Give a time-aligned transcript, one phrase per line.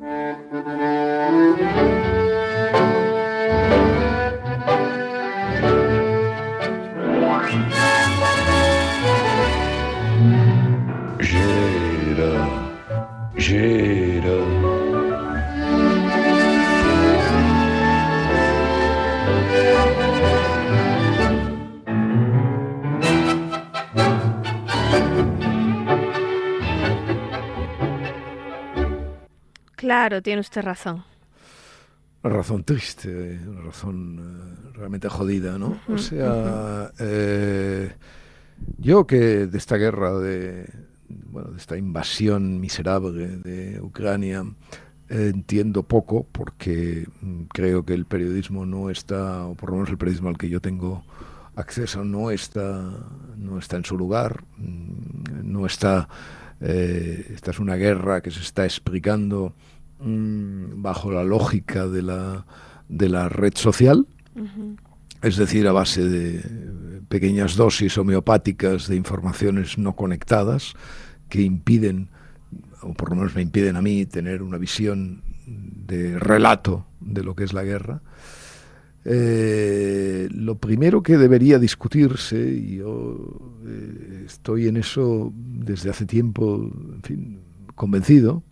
[0.00, 0.16] Gira,
[13.36, 13.89] gira.
[30.00, 31.04] Claro, tiene usted razón.
[32.22, 35.78] Una razón triste, una razón eh, realmente jodida, ¿no?
[35.88, 37.92] o sea, eh,
[38.78, 40.70] yo que de esta guerra, de,
[41.06, 44.42] bueno, de esta invasión miserable de Ucrania,
[45.10, 49.98] entiendo poco porque mm, creo que el periodismo no está, o por lo menos el
[49.98, 51.04] periodismo al que yo tengo
[51.56, 52.90] acceso no está,
[53.36, 56.08] no está en su lugar, mm, no está,
[56.62, 59.52] eh, esta es una guerra que se está explicando
[60.02, 62.46] Mm, bajo la lógica de la,
[62.88, 64.06] de la red social,
[65.22, 66.42] es decir, a base de
[67.08, 70.72] pequeñas dosis homeopáticas de informaciones no conectadas
[71.28, 72.08] que impiden,
[72.80, 77.34] o por lo menos me impiden a mí, tener una visión de relato de lo
[77.34, 78.00] que es la guerra.
[79.04, 86.70] Eh, lo primero que debería discutirse, y yo eh, estoy en eso desde hace tiempo,
[86.94, 87.40] en fin,
[87.74, 88.42] convencido,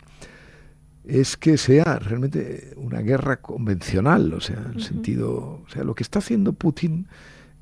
[1.09, 5.95] es que sea realmente una guerra convencional, o sea, en el sentido, o sea, lo
[5.95, 7.07] que está haciendo Putin,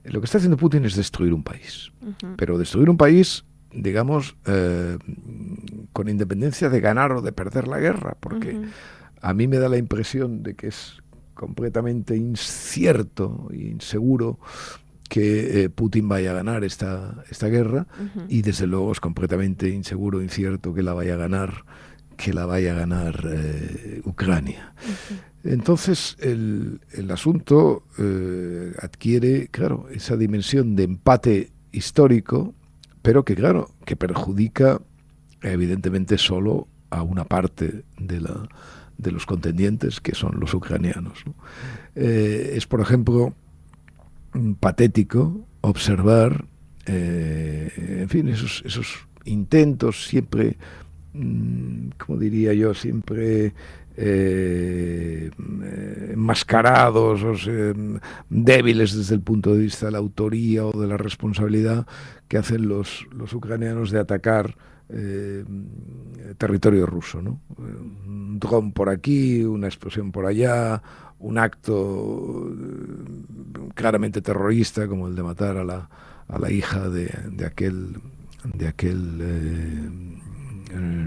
[0.03, 1.91] lo que está haciendo Putin es destruir un país,
[2.35, 4.97] pero destruir un país, digamos, eh,
[5.93, 8.59] con independencia de ganar o de perder la guerra, porque
[9.21, 11.01] a mí me da la impresión de que es
[11.33, 14.39] completamente incierto e inseguro
[15.07, 17.87] que eh, Putin vaya a ganar esta, esta guerra
[18.27, 21.63] y desde luego es completamente inseguro, e incierto que la vaya a ganar
[22.17, 24.73] que la vaya a ganar eh, Ucrania.
[25.43, 32.53] Entonces el, asunto eh, adquiere, claro, esa dimensión de empate histórico,
[33.01, 34.81] pero que, claro, que perjudica
[35.41, 38.49] evidentemente solo a una parte de, la,
[38.97, 41.23] de los contendientes, que son los ucranianos.
[41.95, 43.33] Eh, es, por ejemplo,
[44.59, 46.45] patético observar,
[46.85, 50.57] en fin, esos, esos intentos siempre
[51.13, 53.53] como diría yo, siempre
[53.97, 55.31] eh,
[56.11, 57.33] enmascarados, o
[58.29, 61.87] débiles desde el punto de vista de la autoría o de la responsabilidad
[62.27, 64.55] que hacen los, los ucranianos de atacar
[64.89, 65.43] eh,
[66.37, 67.21] territorio ruso.
[67.21, 67.41] ¿no?
[67.57, 70.81] Un dron por aquí, una explosión por allá,
[71.19, 75.89] un acto eh, claramente terrorista como el de matar a la,
[76.27, 77.97] a la hija de, de aquel,
[78.43, 79.89] de aquel eh,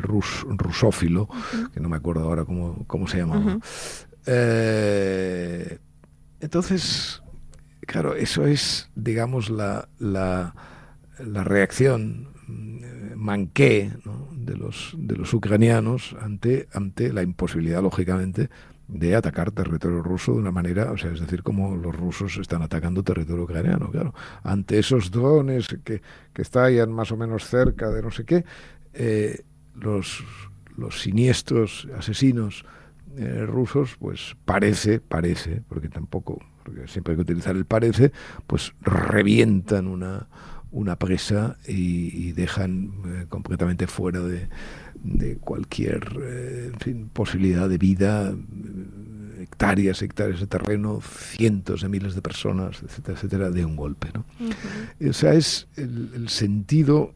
[0.03, 1.28] rus, rusófilo,
[1.72, 3.59] que no me acuerdo ahora cómo, cómo se llamaba.
[4.26, 5.78] Eh,
[6.41, 7.22] entonces,
[7.87, 10.54] claro, eso es, digamos, la, la,
[11.19, 13.93] la reacción mm, manqué
[14.32, 18.48] de, los, de los ucranianos ante, ante la imposibilidad, lógicamente,
[18.88, 22.62] de atacar territorio ruso de una manera, o sea, es decir, como los rusos están
[22.62, 24.15] atacando territorio ucraniano, claro.
[24.42, 28.44] Ante esos drones que, que estallan más o menos cerca de no sé qué,
[28.94, 29.42] eh,
[29.80, 30.24] los,
[30.76, 32.64] los siniestros asesinos
[33.16, 38.12] eh, rusos, pues parece, parece, porque tampoco, porque siempre hay que utilizar el parece,
[38.46, 40.28] pues revientan una,
[40.70, 44.48] una presa y, dejan eh, completamente fuera de,
[45.02, 46.72] de cualquier eh,
[47.12, 48.32] posibilidad de vida,
[49.41, 54.08] hectáreas, hectáreas de terreno, cientos de miles de personas, etcétera, etcétera, de un golpe.
[54.14, 54.24] ¿no?
[55.08, 57.12] O sea, es el, el sentido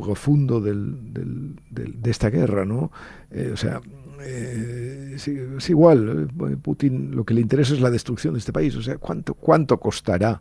[0.00, 2.90] profundo del, de esta guerra, ¿no?
[3.30, 3.80] Eh, o sea,
[4.22, 8.74] eh, es, igual, eh, Putin lo que le interesa es la destrucción de este país,
[8.76, 10.40] o sea, ¿cuánto, cuánto costará?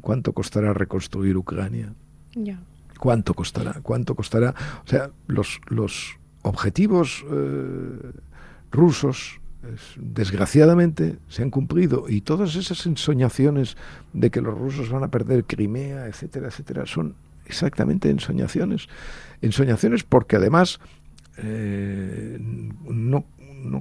[0.00, 1.94] ¿Cuánto costará reconstruir Ucrania?
[2.98, 3.80] ¿Cuánto costará?
[3.82, 4.54] ¿Cuánto costará?
[4.84, 7.24] O sea, los, los objetivos
[8.70, 9.40] rusos
[9.96, 13.76] desgraciadamente se han cumplido y todas esas ensoñaciones
[14.12, 17.14] de que los rusos van a perder Crimea, etcétera, etcétera, son
[17.52, 18.88] exactamente ensoñaciones.
[19.40, 20.80] Ensoñaciones porque además
[21.36, 23.24] eh, no,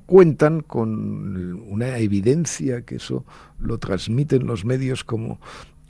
[0.06, 3.26] cuentan con una evidencia que eso
[3.60, 5.40] lo transmiten los medios como,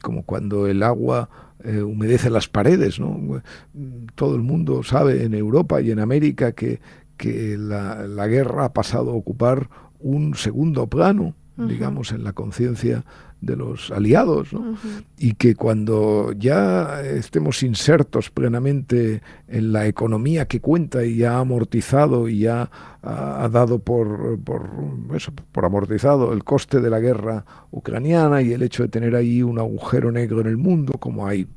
[0.01, 1.29] como cuando el agua
[1.63, 2.99] eh, humedece las paredes.
[2.99, 3.41] ¿no?
[4.15, 6.79] Todo el mundo sabe en Europa y en América que,
[7.17, 9.69] que la, la guerra ha pasado a ocupar
[9.99, 11.35] un segundo plano
[11.67, 13.03] digamos, en la conciencia
[13.41, 14.77] de los aliados, ¿no?
[15.17, 21.39] y que cuando ya estemos insertos plenamente en la economía que cuenta y ya ha
[21.39, 22.69] amortizado y ya
[23.01, 24.69] ha, dado por, por,
[25.15, 29.41] eso, por amortizado el coste de la guerra ucraniana y el hecho de tener ahí
[29.41, 31.47] un agujero negro en el mundo, como hay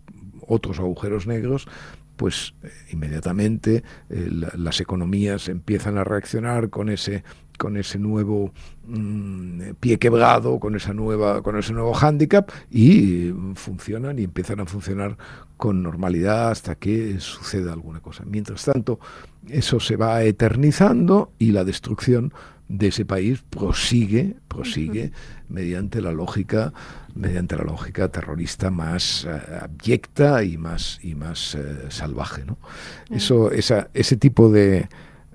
[0.47, 1.69] otros agujeros negros,
[2.17, 7.25] pues eh, inmediatamente eh, las economías empiezan a reaccionar con ese
[7.59, 8.53] con ese nuevo
[8.87, 14.67] mm, pie quebrado, con esa nueva, con ese nuevo hándicap y funcionan y empiezan a
[14.67, 15.17] funcionar
[15.57, 18.25] con normalidad hasta que suceda alguna cosa.
[18.27, 18.99] Mientras tanto,
[19.49, 22.33] eso se va eternizando y la destrucción
[22.69, 25.13] de ese país prosigue, prosigue
[25.49, 26.73] mediante la lógica,
[27.15, 32.59] mediante la lógica terrorista más eh, abyecta y más y más eh, salvaje, ¿no?
[33.11, 34.89] Eso, esa, ese tipo de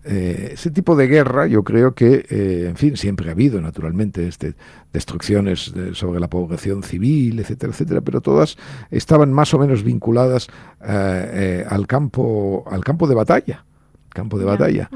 [0.10, 2.26] eh, ese tipo de guerra, yo creo que,
[2.68, 4.56] en fin, siempre ha habido, naturalmente, este,
[4.92, 8.58] destrucciones sobre la población civil, etcétera, etcétera, pero todas
[8.92, 10.48] estaban más o menos vinculadas
[10.80, 13.66] al campo, al campo de batalla
[14.10, 14.90] campo de batalla.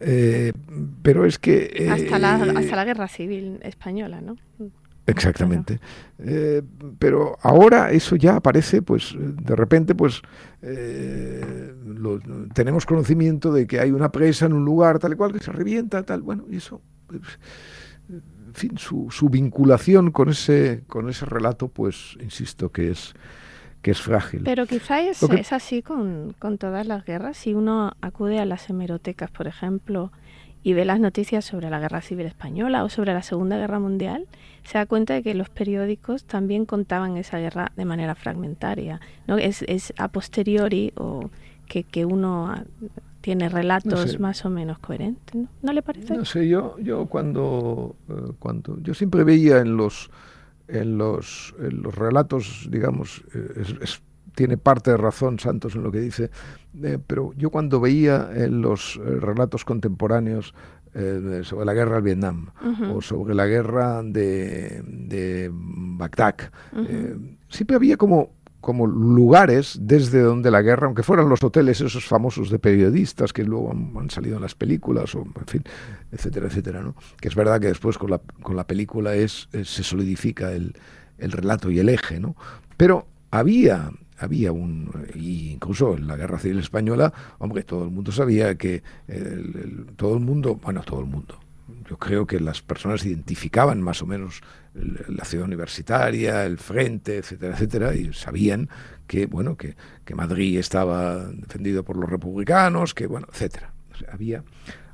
[0.00, 0.52] Eh,
[1.02, 1.70] pero es que...
[1.74, 4.36] Eh, hasta, la, hasta la guerra civil española, ¿no?
[5.08, 5.80] Exactamente.
[6.18, 6.62] Eh,
[6.98, 10.20] pero ahora eso ya aparece, pues de repente, pues
[12.54, 15.52] tenemos conocimiento de que hay una presa en un lugar tal y cual que se
[15.52, 16.22] revienta, tal.
[16.22, 17.22] Bueno, y eso, pues,
[18.08, 23.14] en fin, su, su vinculación con ese, con ese relato, pues insisto que es
[23.82, 24.42] que es frágil.
[24.44, 27.36] Pero quizá es, es así con, con, todas las guerras.
[27.36, 30.10] Si uno acude a las hemerotecas, por ejemplo,
[30.62, 34.26] y ve las noticias sobre la Guerra Civil Española o sobre la Segunda Guerra Mundial,
[34.64, 39.00] se da cuenta de que los periódicos también contaban esa guerra de manera fragmentaria.
[39.26, 39.38] ¿no?
[39.38, 41.30] Es, es a posteriori o
[41.66, 42.54] que, que uno
[43.20, 45.34] tiene relatos más o menos coherentes.
[45.34, 45.48] ¿no?
[45.62, 46.16] ¿No le parece?
[46.16, 48.78] No sé, yo, yo cuando, eh, cuando...
[48.82, 50.10] Yo siempre veía en los
[50.68, 53.64] en los, los relatos, digamos, eh,
[54.34, 56.30] tiene parte de razón Santos en lo que dice,
[56.82, 60.54] eh, pero yo cuando veía en los eh, relatos contemporáneos
[61.42, 62.50] sobre la guerra del Vietnam
[62.92, 66.50] o sobre la guerra de, de Bagdad,
[67.48, 68.30] siempre había como
[68.60, 73.44] como lugares desde donde la guerra, aunque fueran los hoteles esos famosos de periodistas que
[73.44, 75.62] luego han, salido en las películas, o en fin,
[76.10, 76.94] etcétera, etcétera, ¿no?
[77.20, 80.74] Que es verdad que después con la, con la película es, se solidifica el,
[81.18, 82.36] el, relato y el eje, ¿no?
[82.76, 88.56] Pero había, había un, incluso en la Guerra Civil Española, hombre, todo el mundo sabía
[88.56, 88.82] que
[89.96, 91.38] todo el mundo, bueno, todo el mundo,
[91.88, 94.42] yo creo que las personas identificaban más o menos
[94.74, 98.68] la ciudad universitaria, el frente, etcétera, etcétera, y sabían
[99.06, 99.74] que, bueno, que,
[100.14, 103.72] Madrid estaba defendido por los republicanos, que, bueno, etcétera.
[104.10, 104.42] había,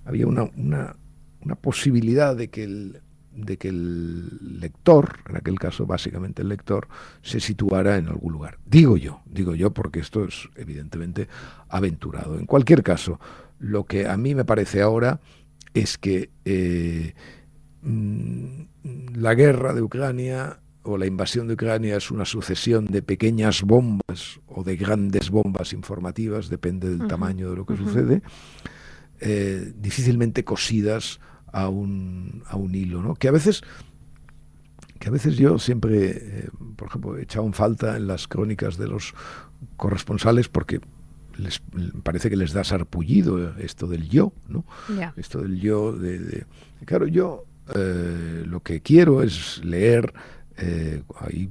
[0.05, 0.97] había una, una,
[1.41, 3.01] una posibilidad de que el,
[3.37, 6.89] de que el lector, en aquel caso básicamente el lector,
[7.23, 8.59] se situara en algún lugar.
[8.67, 11.29] Digo yo, digo yo porque esto es evidentemente
[11.69, 12.39] aventurado.
[12.39, 13.21] En cualquier caso,
[13.59, 15.21] lo que a mí me parece ahora
[15.75, 17.15] es que eh,
[17.83, 18.63] mm,
[19.17, 24.41] la guerra de Ucrania o la invasión de Ucrania es una sucesión de pequeñas bombas
[24.47, 28.23] o de grandes bombas informativas, depende del tamaño de lo que sucede,
[29.21, 31.21] eh, difícilmente cosidas
[31.55, 33.15] a un, a un hilo, ¿no?
[33.15, 33.63] Que a veces
[34.99, 38.77] que a veces yo siempre, eh, por ejemplo, he echado en falta en las crónicas
[38.77, 39.15] de los
[39.77, 40.81] corresponsales porque
[41.37, 41.63] les
[42.03, 44.65] parece que les da sarpullido esto del yo, ¿no?
[45.17, 46.47] Esto del yo, de,
[46.87, 50.13] claro, yo eh, lo que quiero es leer.
[50.57, 51.51] Eh, hay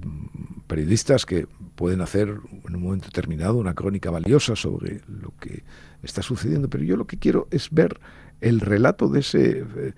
[0.68, 1.46] periodistas que
[1.76, 2.30] pueden hacer
[2.68, 5.64] en un momento determinado una crónica valiosa sobre lo que
[6.02, 8.00] está sucediendo, pero yo lo que quiero es ver
[8.42, 9.94] el relato de ese, eh,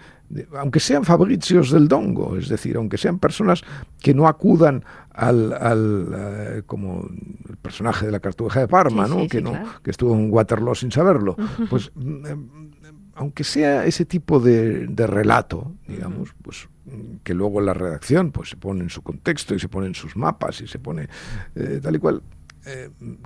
[0.57, 3.63] aunque sean fabricios del dongo, es decir, aunque sean personas
[3.99, 7.09] que no acudan al, al eh, como
[7.49, 9.27] el personaje de la cartuja de Parma, ¿no?
[9.27, 11.35] que no, que estuvo en Waterloo sin saberlo,
[11.69, 12.35] pues mm, eh,
[13.15, 16.67] aunque sea ese tipo de, relato, digamos, pues
[17.23, 19.95] que luego en la redacción pues se pone en su contexto y se pone en
[19.95, 21.07] sus mapas y se pone
[21.81, 22.21] tal y cual.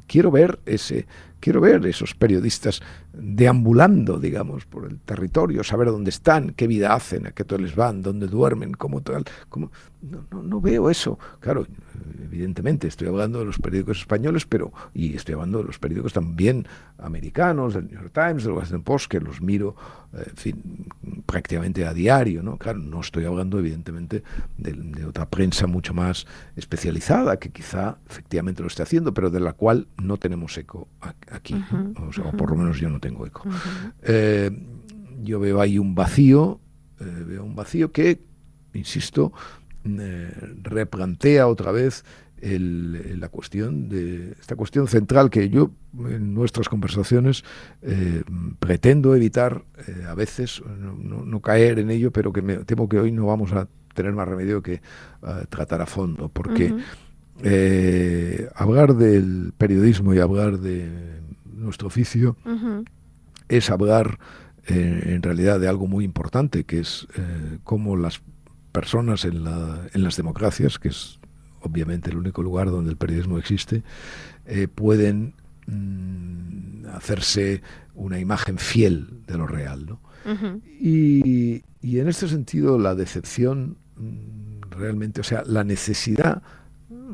[0.08, 1.08] quiero ver ese
[1.40, 2.82] quiero ver esos periodistas
[3.14, 8.02] deambulando, digamos, por el territorio, saber dónde están, qué vida hacen, a qué les van,
[8.02, 9.26] dónde duermen, cómo tal.
[9.50, 9.72] Cómo...
[10.02, 11.20] No, no, no, veo eso.
[11.42, 11.68] Claro,
[12.24, 16.66] evidentemente estoy hablando de los periódicos españoles, pero y estoy hablando de los periódicos también
[17.00, 19.76] americanos, del New York Times, del Washington Post, que los miro,
[20.14, 20.64] eh, en fin,
[21.26, 22.58] prácticamente a diario, ¿no?
[22.58, 24.24] Claro, no estoy hablando evidentemente
[24.58, 29.54] de, otra prensa mucho más especializada, que quizá efectivamente lo esté haciendo, pero de la
[29.54, 31.29] cual no tenemos eco aquí,
[32.24, 33.44] o, por lo menos yo no tengo eco.
[34.02, 34.52] Eh,
[35.22, 36.60] yo veo ahí un vacío,
[37.00, 38.22] eh, veo un vacío que
[38.74, 39.34] insisto,
[39.86, 40.32] eh,
[40.62, 42.04] replantea otra vez
[42.42, 45.72] la cuestión de esta cuestión central que yo
[46.08, 47.44] en nuestras conversaciones
[47.82, 48.24] eh,
[48.60, 53.12] pretendo evitar eh, a veces no, caer en ello pero que me temo que hoy
[53.12, 54.82] no vamos a tener más remedio que
[55.50, 56.74] tratar a fondo porque
[58.56, 62.36] hablar del periodismo y hablar de nuestro oficio
[63.48, 64.20] es hablar
[64.68, 67.08] en realidad de algo muy importante que es
[67.64, 68.22] cómo las
[68.72, 71.20] personas en, la, en las democracias, que es
[71.62, 73.84] obviamente el único lugar donde el periodismo existe,
[74.46, 75.34] eh, pueden
[75.68, 77.62] mm, hacerse
[77.96, 79.86] una imagen fiel de lo real.
[79.86, 80.00] ¿no?
[80.80, 86.42] y, y, en este sentido la decepción mm, realmente, o sea, la necesidad,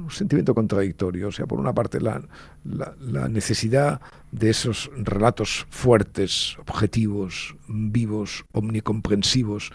[0.05, 2.21] un sentimiento contradictorio, o sea, por una parte la,
[2.63, 9.71] la necesidad de esos relatos fuertes, objetivos, vivos, omnicomprensivos,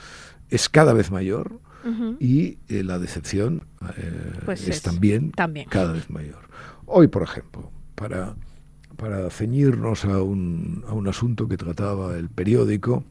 [0.48, 1.60] es cada vez mayor,
[2.18, 3.64] y eh, la decepción
[3.96, 5.30] eh, pues es, también,
[5.70, 6.48] cada vez mayor.
[6.84, 8.34] Hoy, por ejemplo, para,
[8.96, 13.04] para ceñirnos a un, a un asunto que trataba el periódico,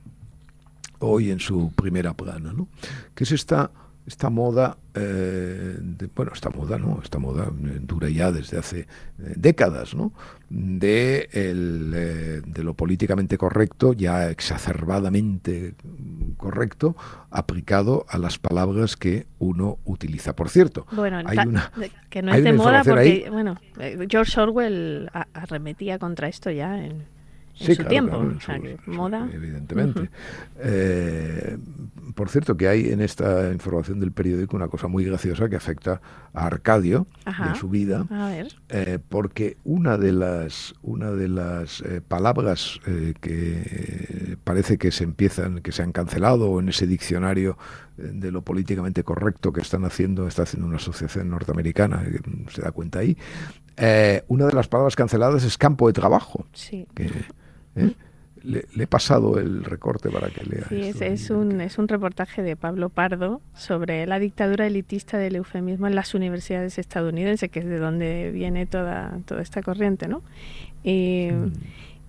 [0.99, 2.67] hoy en su primera plana, ¿no?
[3.15, 3.71] que es esta
[4.09, 5.77] esta moda, eh,
[6.15, 6.99] bueno, esta moda, ¿no?
[7.03, 8.87] Esta moda eh, dura ya desde hace eh,
[9.35, 10.11] décadas, ¿no?
[10.49, 11.91] De, el,
[12.43, 15.75] de lo políticamente correcto, ya exacerbadamente
[16.37, 16.95] correcto,
[17.29, 20.35] aplicado a las palabras que uno utiliza.
[20.35, 21.71] Por cierto, bueno, hay una,
[22.09, 23.57] que no es de moda porque, bueno,
[24.09, 27.03] George Orwell arremetía contra esto ya en
[27.59, 28.23] en su tiempo,
[28.85, 29.29] moda.
[29.33, 30.09] Evidentemente.
[30.59, 31.57] Eh,
[32.15, 36.01] por cierto, que hay en esta información del periódico una cosa muy graciosa que afecta
[36.33, 38.05] a Arcadio y a su vida,
[38.69, 42.79] eh, porque una de las, una de las eh, palabras
[43.21, 47.57] que parece que se empiezan, que se han cancelado en ese diccionario
[47.97, 52.03] de lo políticamente correcto que están haciendo, está haciendo una asociación norteamericana,
[52.49, 53.17] se da cuenta ahí,
[54.27, 56.45] una de las palabras canceladas es campo de trabajo.
[56.53, 56.87] Sí.
[57.79, 57.93] ¿Eh?
[58.41, 60.65] Le, he pasado el recorte para que lea.
[60.69, 65.87] Sí, es, un, es un reportaje de Pablo Pardo sobre la dictadura elitista del eufemismo
[65.87, 70.21] en las universidades estadounidenses, que es de donde viene toda, toda esta corriente, ¿no?
[70.83, 71.51] Y, mm.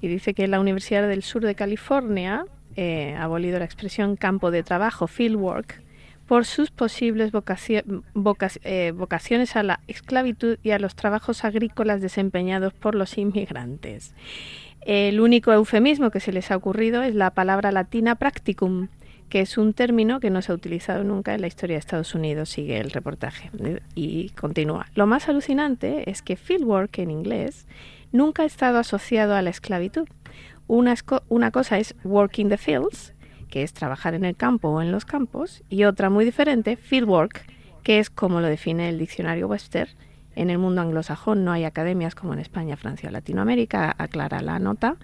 [0.02, 2.44] dice que la Universidad del Sur de California
[2.76, 5.82] eh, ha abolido la expresión campo de trabajo, fieldwork,
[6.30, 12.94] por sus posibles eh, vocaciones a la esclavitud y a los trabajos agrícolas desempeñados por
[12.94, 14.14] los inmigrantes.
[14.82, 18.88] El único eufemismo que se les ha ocurrido es la palabra latina practicum,
[19.28, 22.14] que es un término que no se ha utilizado nunca en la historia de Estados
[22.14, 23.50] Unidos, sigue el reportaje.
[23.94, 24.86] Y continúa.
[24.94, 27.66] Lo más alucinante es que fieldwork en inglés
[28.10, 30.08] nunca ha estado asociado a la esclavitud.
[30.66, 30.94] Una,
[31.28, 33.14] una cosa es working the fields,
[33.48, 37.44] que es trabajar en el campo o en los campos, y otra muy diferente, fieldwork,
[37.82, 39.88] que es como lo define el diccionario Webster,
[40.36, 44.58] en el mundo anglosajón no hay academias como en España, Francia o Latinoamérica, aclara la
[44.58, 44.96] nota,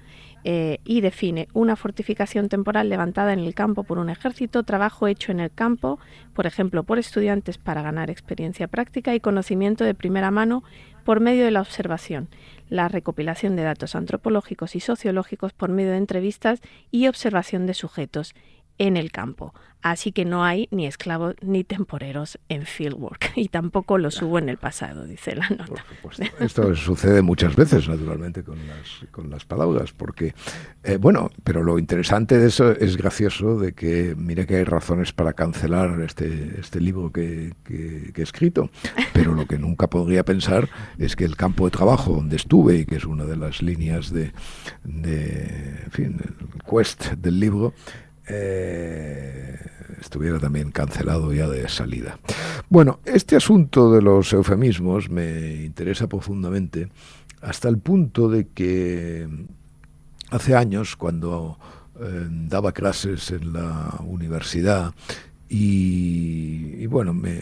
[0.44, 5.32] eh, y define una fortificación temporal levantada en el campo por un ejército, trabajo hecho
[5.32, 5.98] en el campo,
[6.34, 10.62] por ejemplo, por estudiantes para ganar experiencia práctica y conocimiento de primera mano
[11.04, 12.28] por medio de la observación,
[12.68, 16.60] la recopilación de datos antropológicos y sociológicos por medio de entrevistas
[16.92, 18.34] y observación de sujetos
[18.78, 19.52] en el campo.
[19.82, 24.48] Así que no hay ni esclavos ni temporeros en fieldwork y tampoco los hubo en
[24.48, 25.84] el pasado, dice la nota.
[26.40, 30.34] Esto sucede muchas veces, naturalmente, con las, con las palabras, porque,
[30.82, 35.12] eh, bueno, pero lo interesante de eso es gracioso de que, mire que hay razones
[35.12, 38.70] para cancelar este, este libro que, que, he escrito,
[39.12, 40.68] pero lo que nunca podría pensar
[40.98, 44.12] es que el campo de trabajo donde estuve, y que es una de las líneas
[44.12, 44.32] de,
[44.82, 47.72] de en fin, el quest del libro,
[48.28, 49.58] eh,
[50.00, 52.18] estuviera también cancelado ya de salida.
[52.68, 56.88] Bueno, este asunto de los eufemismos me interesa profundamente
[57.40, 59.28] hasta el punto de que
[60.30, 61.58] hace años, cuando
[62.00, 64.94] eh, daba clases en la universidad,
[65.48, 67.40] y, bueno, me,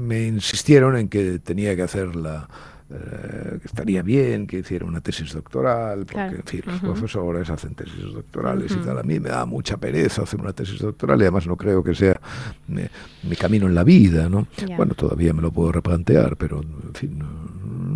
[0.00, 2.48] me, insistieron en que tenía que hacer la,
[2.92, 7.76] eh, que estaría bien que hiciera una tesis doctoral, porque en fin, los profesores hacen
[7.76, 8.98] tesis doctorales y tal.
[8.98, 11.94] A mí me da mucha pereza hacer una tesis doctoral y además no creo que
[11.94, 12.20] sea
[12.66, 14.48] mi, camino en la vida, ¿no?
[14.76, 17.16] Bueno, todavía me lo puedo replantear, pero en fin,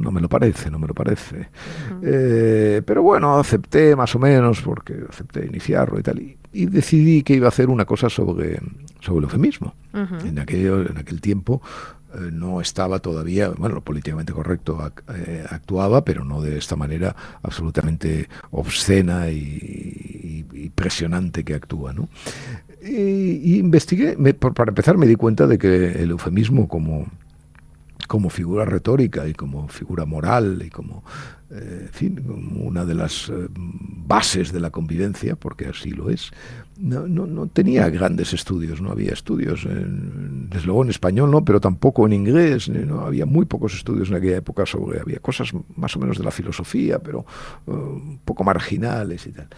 [0.00, 1.48] no, me lo parece, no me lo parece.
[2.00, 7.34] Eh, pero bueno, acepté más o menos, porque acepté iniciarlo y tal, y, decidí que
[7.34, 8.60] iba a hacer una cosa sobre,
[9.00, 9.74] sobre el eufemismo.
[9.92, 16.04] En, aquello, en aquel tiempo eh, no estaba todavía, bueno, lo políticamente correcto eh, actuaba,
[16.04, 22.08] pero no de esta manera absolutamente obscena y, presionante que actúa, ¿no?
[22.82, 27.06] Y, investigué, para empezar me di cuenta de que el eufemismo como
[28.06, 31.04] como figura retórica y como figura moral y como
[31.56, 32.20] eh, fin,
[32.56, 36.32] una de las eh, bases de la convivencia, porque así lo es,
[36.76, 41.60] no, no, tenía grandes estudios, no había estudios, en, desde luego en español no, pero
[41.60, 45.94] tampoco en inglés, no había muy pocos estudios en aquella época sobre, había cosas más
[45.94, 47.24] o menos de la filosofía, pero
[47.68, 49.48] eh, un poco marginales y tal.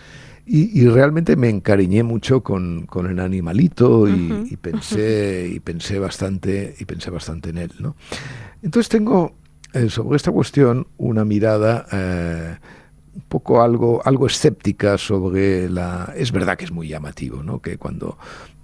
[0.48, 6.84] Y, realmente me encariñé mucho con, con el animalito y, pensé y pensé bastante y
[6.84, 7.96] pensé bastante en él, ¿no?
[8.62, 9.32] Entonces tengo
[9.76, 12.56] eh, sobre esta cuestión una mirada eh,
[13.14, 16.14] un poco algo, algo escéptica sobre la...
[16.16, 17.60] Es verdad que es muy llamativo, ¿no?
[17.60, 18.16] Que cuando,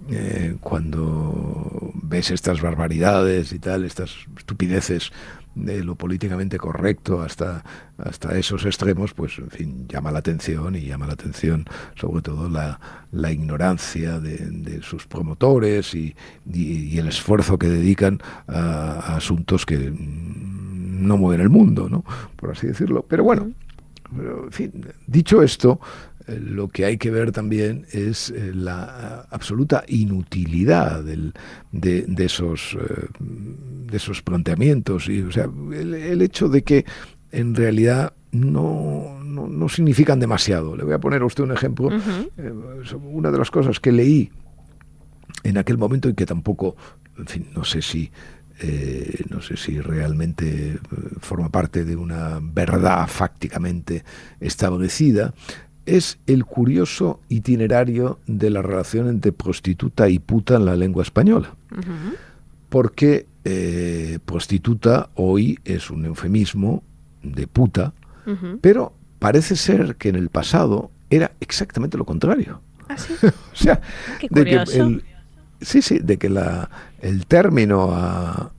[0.09, 5.11] eh, cuando ves estas barbaridades y tal, estas estupideces
[5.53, 7.63] de lo políticamente correcto hasta,
[7.99, 11.65] hasta esos extremos, pues en fin, llama la atención y llama la atención
[11.95, 12.79] sobre todo la,
[13.11, 16.15] la ignorancia de, sus promotores y,
[16.51, 19.93] y, el esfuerzo que dedican a asuntos que
[20.93, 22.03] no mueven el mundo, ¿no?
[22.35, 23.05] Por así decirlo.
[23.07, 23.51] Pero bueno,
[24.17, 24.71] en fin,
[25.07, 25.79] dicho esto,
[26.27, 31.33] eh, lo que hay que ver también es eh, la absoluta inutilidad del,
[31.71, 35.09] de, esos, eh, de esos planteamientos.
[35.09, 36.85] Y, o sea, el, hecho de que
[37.31, 40.75] en realidad no, no, significan demasiado.
[40.75, 41.89] Le voy a poner a usted un ejemplo.
[43.03, 44.31] una de las cosas que leí
[45.43, 46.75] en aquel momento y que tampoco,
[47.17, 48.11] en fin, no sé si
[48.59, 50.79] eh, no sé si realmente eh,
[51.19, 54.03] forma parte de una verdad fácticamente
[54.39, 55.33] establecida,
[55.85, 61.55] es el curioso itinerario de la relación entre prostituta y puta en la lengua española.
[62.69, 66.83] Porque eh, prostituta hoy es un eufemismo
[67.21, 67.93] de puta,
[68.61, 72.61] pero parece ser que en el pasado era exactamente lo contrario.
[72.87, 73.13] ¿Ah, sí?
[73.25, 73.81] o sea,
[74.29, 75.03] de que el,
[75.63, 76.69] Sí, sí, de que la,
[77.03, 78.51] el término a,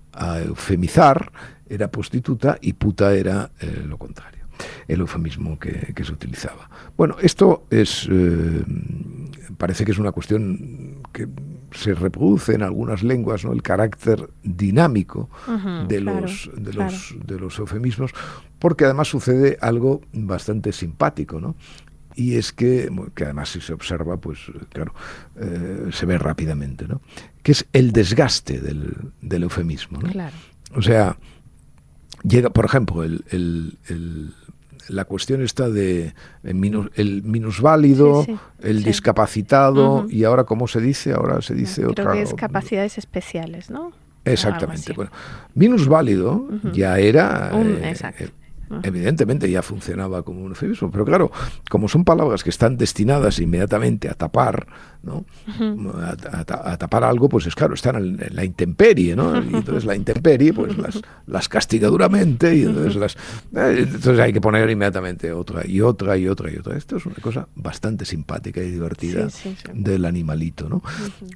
[0.46, 1.32] eufemizar
[1.68, 4.46] era prostituta y puta era eh, lo contrario,
[4.86, 6.70] el eufemismo que, se utilizaba.
[6.96, 8.64] Bueno, esto es eh,
[9.56, 11.26] parece que es una cuestión que
[11.72, 13.52] se reproduce en algunas lenguas, ¿no?
[13.52, 15.28] El carácter dinámico
[15.88, 18.12] de, los, de, los, de los eufemismos,
[18.58, 21.56] porque además sucede algo bastante simpático, ¿no?
[22.14, 24.38] Y es que, que además si se observa, pues
[24.70, 24.94] claro,
[25.36, 27.00] eh, se ve rápidamente, ¿no?
[27.42, 30.10] Que es el desgaste del, del eufemismo, ¿no?
[30.10, 30.34] Claro.
[30.74, 31.16] O sea,
[32.22, 34.32] llega, por ejemplo, el, el,
[34.88, 38.26] la cuestión está de el, minusválido,
[38.60, 41.12] el discapacitado, y ahora, ¿cómo se dice?
[41.12, 42.12] Ahora se dice Creo otra...
[42.12, 43.92] que es capacidades especiales, ¿no?
[44.24, 44.92] Exactamente.
[44.94, 45.10] Bueno,
[45.54, 47.50] minusválido ya era...
[47.52, 48.24] Eh, exacto
[48.82, 51.30] Evidentemente ya funcionaba como un eufemismo, pero claro,
[51.70, 54.66] como son palabras que están destinadas inmediatamente a tapar,
[55.02, 55.24] ¿no?
[56.00, 59.36] a, tapar algo, pues es claro, están en, la intemperie, ¿no?
[59.42, 63.14] Y entonces la intemperie, pues las, las castiga duramente y entonces las...
[63.54, 66.76] Eh, entonces hay que poner inmediatamente otra y otra y otra y otra.
[66.76, 69.28] Esto es una cosa bastante simpática y divertida
[69.72, 70.82] del animalito, ¿no?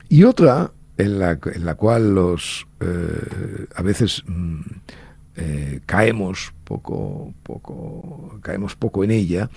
[0.08, 2.66] Y otra en la, en la cual los...
[2.80, 4.24] Eh, a veces...
[5.40, 9.48] Eh, caemos poco, poco, caemos poco en ella,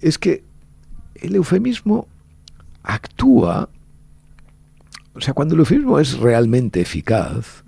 [0.00, 0.42] es que
[1.14, 2.08] el eufemismo
[2.82, 3.68] actúa,
[5.14, 7.62] o sea, cuando el eufemismo es realmente eficaz,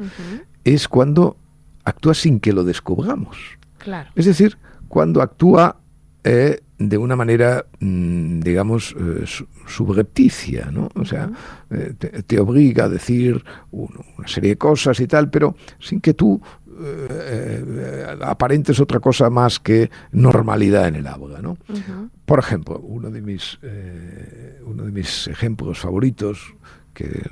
[0.65, 1.37] es cuando
[1.85, 3.37] actúa sin que lo descubramos.
[3.79, 4.11] Claro.
[4.17, 5.77] Es decir, cuando actúa
[6.25, 9.25] eh, de una manera, mm, digamos, eh,
[9.69, 10.89] subrepticia, ¿no?
[10.97, 11.31] O sea,
[12.27, 16.43] te, obliga a decir una serie de cosas y tal, pero sin que tú
[16.81, 21.41] eh, eh, aparente es otra cosa más que normalidad en el habla.
[21.41, 21.57] ¿no?
[22.25, 26.55] Por ejemplo, uno de, mis, eh, uno de mis ejemplos favoritos,
[26.95, 27.23] que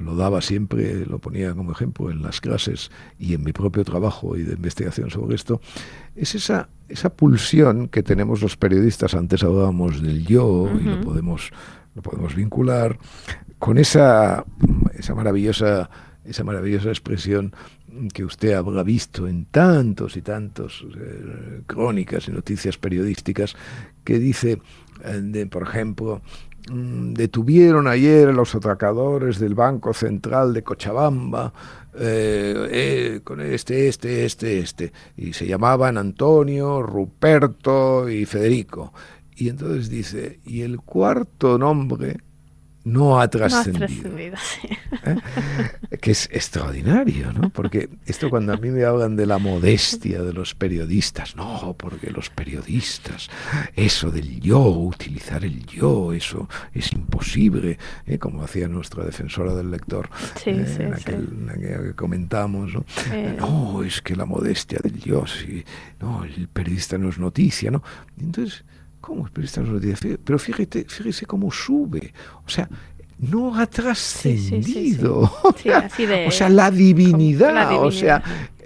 [0.00, 4.36] lo, daba siempre, lo ponía como ejemplo en las clases y en mi propio trabajo
[4.36, 5.60] y de investigación sobre esto,
[6.16, 11.52] es esa, esa pulsión que tenemos los periodistas, antes hablábamos del yo y lo podemos,
[11.94, 12.98] lo podemos vincular,
[13.58, 14.44] con esa,
[14.94, 15.88] esa maravillosa
[16.24, 17.54] esa maravillosa expresión
[18.12, 23.54] que usted habrá visto en tantos y tantos eh, crónicas y noticias periodísticas,
[24.04, 24.60] que dice,
[25.04, 26.22] eh, por ejemplo,
[26.70, 31.52] mm, detuvieron ayer a los atracadores del Banco Central de Cochabamba
[31.96, 38.92] eh, con este, este, este, este, y se llamaban Antonio, Ruperto y Federico.
[39.36, 42.18] Y entonces dice, y el cuarto nombre
[42.84, 44.36] no ha trascendido.
[44.36, 44.68] sí.
[46.00, 47.50] que es extraordinario, ¿no?
[47.50, 52.10] Porque esto cuando a mí me hablan de la modestia de los periodistas, no, porque
[52.10, 53.30] los periodistas,
[53.74, 58.18] eso del yo, utilizar el yo, eso es imposible, ¿eh?
[58.18, 60.08] como hacía nuestra defensora del lector
[60.42, 62.84] sí, eh, sí, en, aquel, en, que comentamos, ¿no?
[63.12, 63.36] Eh.
[63.38, 65.64] no, es que la modestia del yo, sí,
[66.00, 67.82] no, el periodista no es noticia, ¿no?
[68.20, 68.64] Entonces,
[69.04, 70.18] ¿cómo noticia?
[70.24, 72.14] Pero fíjate, fíjese cómo sube,
[72.46, 72.66] o sea,
[73.18, 75.30] no ha trascendido.
[75.62, 78.22] Sí, sí, o sea, la divinidad, la divinidad, o sea,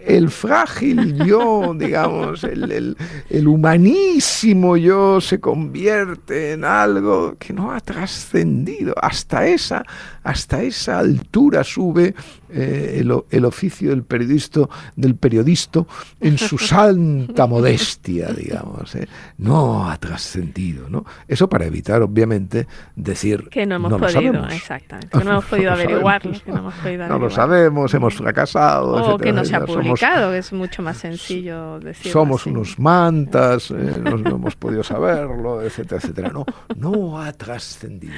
[0.06, 2.96] el frágil yo, digamos, el, el,
[3.28, 8.94] el, humanísimo yo se convierte en algo que no ha trascendido.
[9.02, 9.84] Hasta esa,
[10.22, 12.14] hasta esa altura sube
[12.50, 14.60] eh, el, el, oficio del periodista,
[14.96, 15.84] del periodista
[16.20, 18.94] en su santa modestia, digamos.
[18.94, 19.08] ¿eh?
[19.38, 21.04] No ha trascendido, ¿no?
[21.26, 25.44] Eso para evitar, obviamente, decir que no hemos no podido, lo exactamente, que no hemos
[25.50, 27.32] podido no averiguarlo, que no hemos podido No lo averiguar.
[27.32, 28.92] sabemos, hemos fracasado.
[28.92, 32.40] O etcétera, que no se ha somos- publicado, que es mucho más sencillo decirlo somos
[32.42, 32.50] así.
[32.50, 36.30] unos mantas, eh, no, no hemos podido saberlo, etcétera, etcétera.
[36.30, 36.44] No,
[36.76, 38.14] no ha trascendido.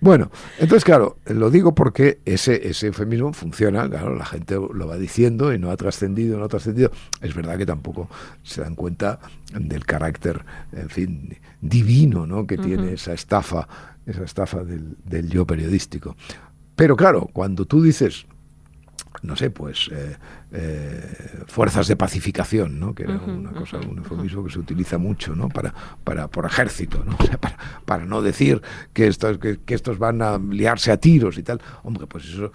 [0.00, 4.96] Bueno, entonces, claro, lo digo porque ese, ese eufemismo funciona, claro, la gente lo va
[4.96, 6.90] diciendo y no ha trascendido, no ha trascendido.
[7.20, 8.08] Es verdad que tampoco
[8.42, 9.20] se dan cuenta
[9.52, 12.46] del carácter, en fin, divino, ¿no?
[12.46, 13.68] Que tiene esa estafa,
[14.06, 16.16] esa estafa del, del yo periodístico.
[16.74, 18.26] Pero claro, cuando tú dices,
[19.26, 20.16] no sé, pues eh,
[20.52, 22.94] eh, fuerzas de pacificación, ¿no?
[22.94, 25.48] que era una cosa, un eufemismo que se utiliza mucho, ¿no?
[25.48, 27.16] Para, para por ejército, ¿no?
[27.20, 28.62] O sea, para, para no decir
[28.92, 31.60] que estos, que, que estos van a liarse a tiros y tal.
[31.82, 32.52] Hombre, pues eso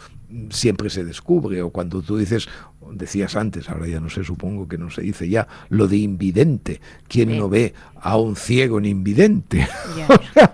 [0.49, 1.61] siempre se descubre.
[1.61, 2.47] O cuando tú dices,
[2.93, 6.79] decías antes, ahora ya no sé, supongo que no se dice ya, lo de invidente.
[7.09, 7.37] ¿Quién Sí.
[7.37, 9.67] no ve a un ciego en invidente?
[9.97, 10.53] Ya, O sea,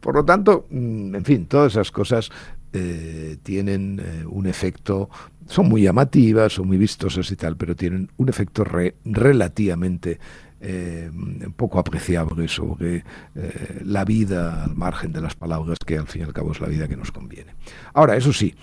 [0.00, 2.30] por lo tanto, mm, en fin, todas esas cosas
[2.72, 5.08] eh, tienen eh, un efecto,
[5.48, 10.18] son muy llamativas, son muy vistosas y tal, pero tienen un efecto re- relativamente
[10.60, 11.10] eh,
[11.56, 13.04] poco apreciable sobre
[13.34, 16.60] eh, la vida al margen de las palabras, que al fin y al cabo es
[16.60, 17.54] la vida que nos conviene.
[17.94, 18.54] Ahora, eso sí,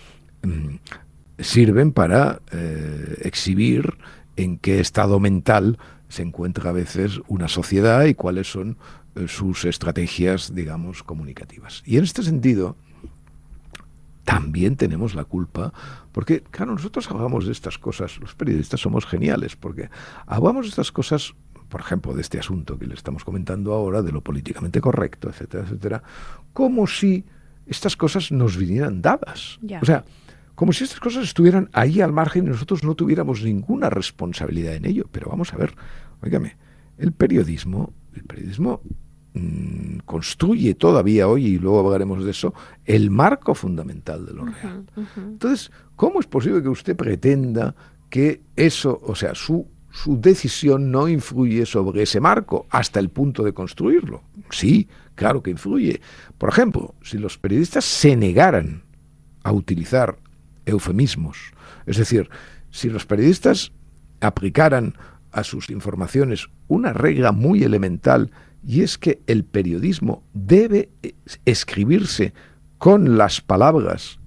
[0.43, 0.75] mm,
[1.39, 3.93] sirven para eh, exhibir
[4.35, 5.77] en qué estado mental
[6.09, 8.77] se encuentra a veces una sociedad y cuáles son
[9.15, 11.83] eh, sus estrategias, digamos, comunicativas.
[11.85, 12.75] Y en este sentido,
[14.23, 15.73] también tenemos la culpa,
[16.12, 19.89] porque, claro, nosotros hablamos de estas cosas, los periodistas somos geniales, porque
[20.25, 21.33] hablamos de estas cosas,
[21.69, 25.63] por ejemplo, de este asunto que le estamos comentando ahora, de lo políticamente correcto, etcétera,
[25.63, 26.03] etcétera,
[26.53, 27.25] como si
[27.65, 29.59] estas cosas nos vinieran dadas.
[29.81, 30.05] O sea,
[30.55, 34.86] como si estas cosas estuvieran ahí al margen y nosotros no tuviéramos ninguna responsabilidad en
[34.86, 35.05] ello.
[35.12, 35.73] Pero vamos a ver,
[36.21, 36.57] óigame,
[36.97, 38.81] el periodismo, el periodismo
[39.33, 42.53] mm, construye todavía hoy, y luego hablaremos de eso,
[42.85, 44.85] el marco fundamental de lo real.
[45.17, 47.75] Entonces, ¿cómo es posible que usted pretenda
[48.09, 53.43] que eso, o sea, su, su decisión no influye sobre ese marco hasta el punto
[53.43, 54.23] de construirlo?
[54.49, 56.01] Sí, claro que influye.
[56.37, 58.83] Por ejemplo, si los periodistas se negaran
[59.43, 60.17] a utilizar
[60.65, 61.53] eufemismos,
[61.85, 62.29] es decir,
[62.69, 63.71] si los periodistas
[64.21, 64.95] aplicaran
[65.31, 68.31] a sus informaciones una regla muy elemental
[68.65, 71.13] y es que el periodismo debe eh,
[71.45, 72.34] escribirse
[72.78, 74.19] con las palabras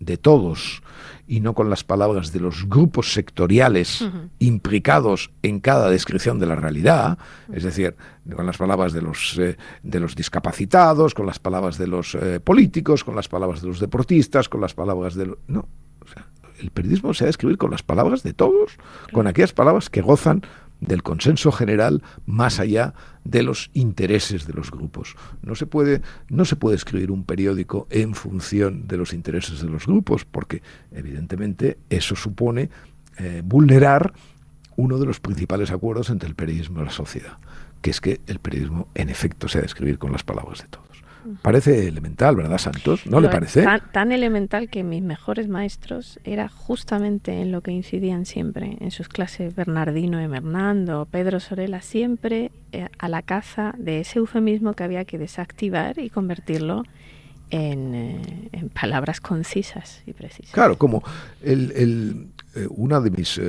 [0.00, 0.82] de todos
[1.26, 4.04] y no con las palabras de los grupos sectoriales
[4.38, 7.18] implicados en cada descripción de la realidad,
[7.52, 7.96] es decir,
[8.34, 12.40] con las palabras de los, eh, de los discapacitados, con las palabras de los eh,
[12.40, 15.26] políticos, con las palabras de los deportistas, con las palabras de...
[15.26, 15.68] lo- No,
[16.00, 16.26] o sea,
[16.60, 18.78] el periodismo se ha de escribir con las palabras de todos,
[19.12, 20.42] con aquellas palabras que gozan
[20.80, 25.16] del consenso general más allá de los intereses de los grupos.
[25.42, 29.68] No se puede, no se puede escribir un periódico en función de los intereses de
[29.68, 30.62] los grupos, porque
[30.92, 32.70] evidentemente eso supone
[33.18, 34.12] eh, vulnerar
[34.76, 37.38] uno de los principales acuerdos entre el periodismo y la sociedad,
[37.82, 40.68] que es que el periodismo en efecto se ha de escribir con las palabras de
[40.68, 40.87] todos.
[41.42, 43.06] Parece elemental, ¿verdad, Santos?
[43.06, 43.62] ¿No le parece?
[43.62, 48.90] Tan, tan elemental que mis mejores maestros era justamente en lo que incidían siempre en
[48.90, 54.74] sus clases Bernardino y Hernando, Pedro Sorela, siempre eh, a la caza de ese eufemismo
[54.74, 56.84] que había que desactivar y convertirlo
[57.50, 60.52] en, eh, en palabras concisas y precisas.
[60.52, 61.02] Claro, como
[61.42, 63.40] el, el, eh, una de mis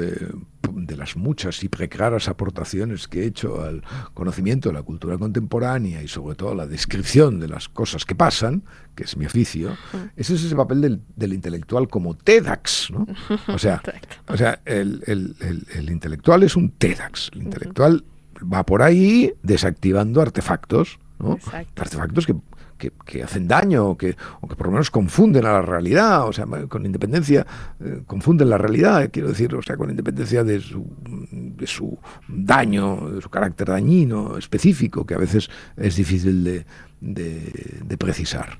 [0.72, 6.02] de las muchas y preclaras aportaciones que he hecho al conocimiento de la cultura contemporánea
[6.04, 8.63] y sobre todo a la descripción de las cosas que pasan,
[8.95, 9.76] que es mi oficio,
[10.15, 13.08] ese es ese papel del, del intelectual como TEDx, ¿no?
[13.48, 13.82] O sea,
[14.28, 18.04] o sea el, el- el- el intelectual es un TEDx, el intelectual
[18.41, 21.38] va por ahí desactivando artefactos, ¿no?
[21.78, 22.36] Artefactos que,
[22.80, 26.34] que, hacen daño o que, o que por lo menos confunden a la realidad, o
[26.34, 27.46] sea, con independencia,
[27.80, 30.86] eh, confunden la realidad, quiero decir, o sea, con independencia de su,
[31.32, 36.65] de su daño, de su carácter dañino específico, que a veces es difícil de,
[37.02, 38.58] de, precisar.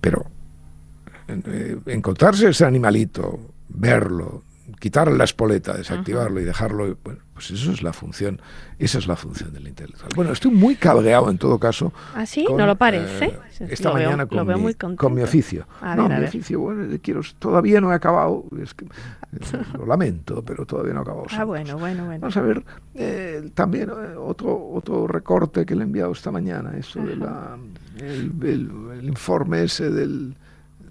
[0.00, 0.26] Pero
[1.28, 4.42] eh, encontrarse ese animalito, verlo,
[4.80, 8.40] quitarle la espoleta, desactivarlo y dejarlo, bueno, pues eso es la función,
[8.78, 10.10] esa es la función del intelectual.
[10.16, 11.92] Bueno, estoy muy cabreado en todo caso.
[12.14, 12.46] ¿Ah, sí?
[12.48, 13.26] ¿No lo parece?
[13.26, 13.38] Eh,
[13.68, 15.66] esta mañana con, mi, con, mi, oficio.
[15.96, 18.88] no, mi oficio, bueno, quiero, todavía no he acabado, es que, eh,
[19.78, 21.26] lo lamento, pero todavía no he acabado.
[21.30, 22.20] Ah, bueno, bueno, bueno.
[22.22, 22.64] Vamos a ver,
[22.94, 27.58] eh, también otro, otro recorte que le he enviado esta mañana, eso de la,
[27.98, 30.34] el informe ese del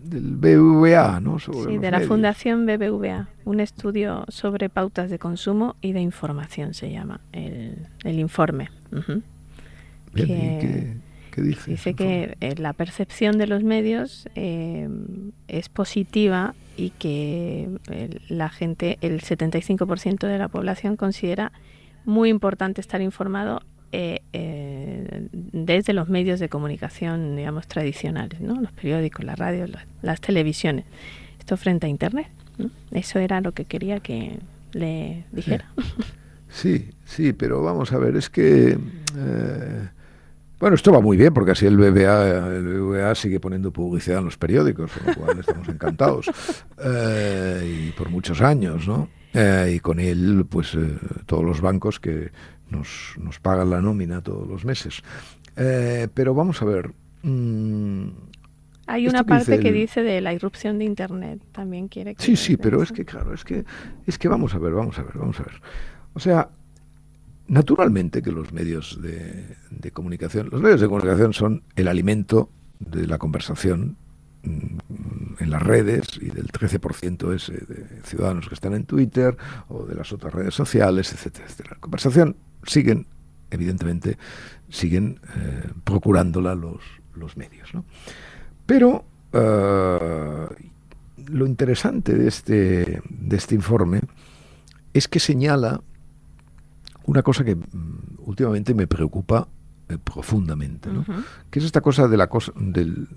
[0.01, 1.39] del BBVA, ¿no?
[1.39, 6.91] sí, de la Fundación BBVA, un estudio sobre pautas de consumo y de información se
[6.91, 8.69] llama el, informe.
[10.15, 10.95] ¿qué,
[11.37, 11.71] dice?
[11.71, 14.89] Dice que eh, la percepción de los medios eh,
[15.47, 17.69] es positiva y que
[18.29, 21.51] la gente, el 75% de la población considera
[22.05, 24.78] muy importante estar informado eh, eh,
[25.31, 28.59] desde los medios de comunicación, digamos, tradicionales, ¿no?
[28.59, 29.65] Los periódicos, la radio,
[30.01, 30.85] las, televisiones.
[31.39, 32.27] Esto frente a Internet.
[32.91, 34.39] Eso era lo que quería que
[34.73, 35.65] le dijera.
[36.51, 38.71] Sí, sí, pero vamos a ver, es que...
[38.71, 39.87] Eh,
[40.59, 44.37] bueno, esto va muy bien porque así el BBA, el sigue poniendo publicidad en los
[44.37, 46.25] periódicos, con lo cual estamos encantados.
[47.63, 49.09] y por muchos años, ¿no?
[49.71, 50.75] y con él, pues
[51.27, 52.31] todos los bancos que
[52.69, 55.01] nos, nos pagan la nómina todos los meses.
[55.55, 56.93] Eh, pero vamos a ver.
[57.23, 58.09] Mm,
[58.87, 62.23] Hay una parte que dice de la irrupción de Internet, también quiere que...
[62.23, 63.65] Sí, sí, pero es que, claro, es que,
[64.05, 65.61] es que vamos a ver, vamos a ver, vamos a ver.
[66.13, 66.49] O sea,
[67.47, 73.05] naturalmente que los medios de, de comunicación, los medios de comunicación son el alimento de
[73.07, 73.97] la conversación
[74.43, 74.77] mm,
[75.39, 79.95] en las redes y del 13% ese de ciudadanos que están en Twitter o de
[79.95, 81.77] las otras redes sociales, etcétera, etcétera.
[81.79, 83.07] Conversación siguen,
[83.51, 84.17] evidentemente,
[84.69, 86.81] siguen eh, procurándola los,
[87.15, 87.73] los medios.
[87.73, 87.85] ¿no?
[88.65, 90.47] Pero eh,
[91.27, 94.01] lo interesante de este, de este informe
[94.93, 95.81] es que señala
[97.05, 99.47] una cosa que mm, últimamente me preocupa
[99.87, 101.05] eh, profundamente, ¿no?
[101.49, 103.07] que es esta cosa de la cosa del,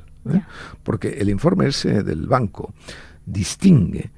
[0.83, 2.75] Porque el informe ese del banco
[3.27, 4.11] distingue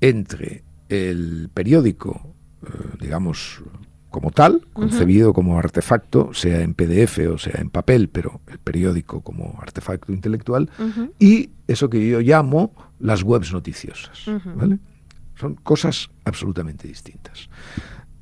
[0.00, 2.34] entre el periódico,
[2.64, 2.68] eh,
[3.00, 3.62] digamos,
[4.10, 9.22] como tal, concebido como artefacto, sea en PDF o sea en papel, pero el periódico
[9.22, 10.70] como artefacto intelectual,
[11.18, 14.26] y eso que yo llamo las webs noticiosas.
[15.34, 17.48] Son cosas absolutamente distintas.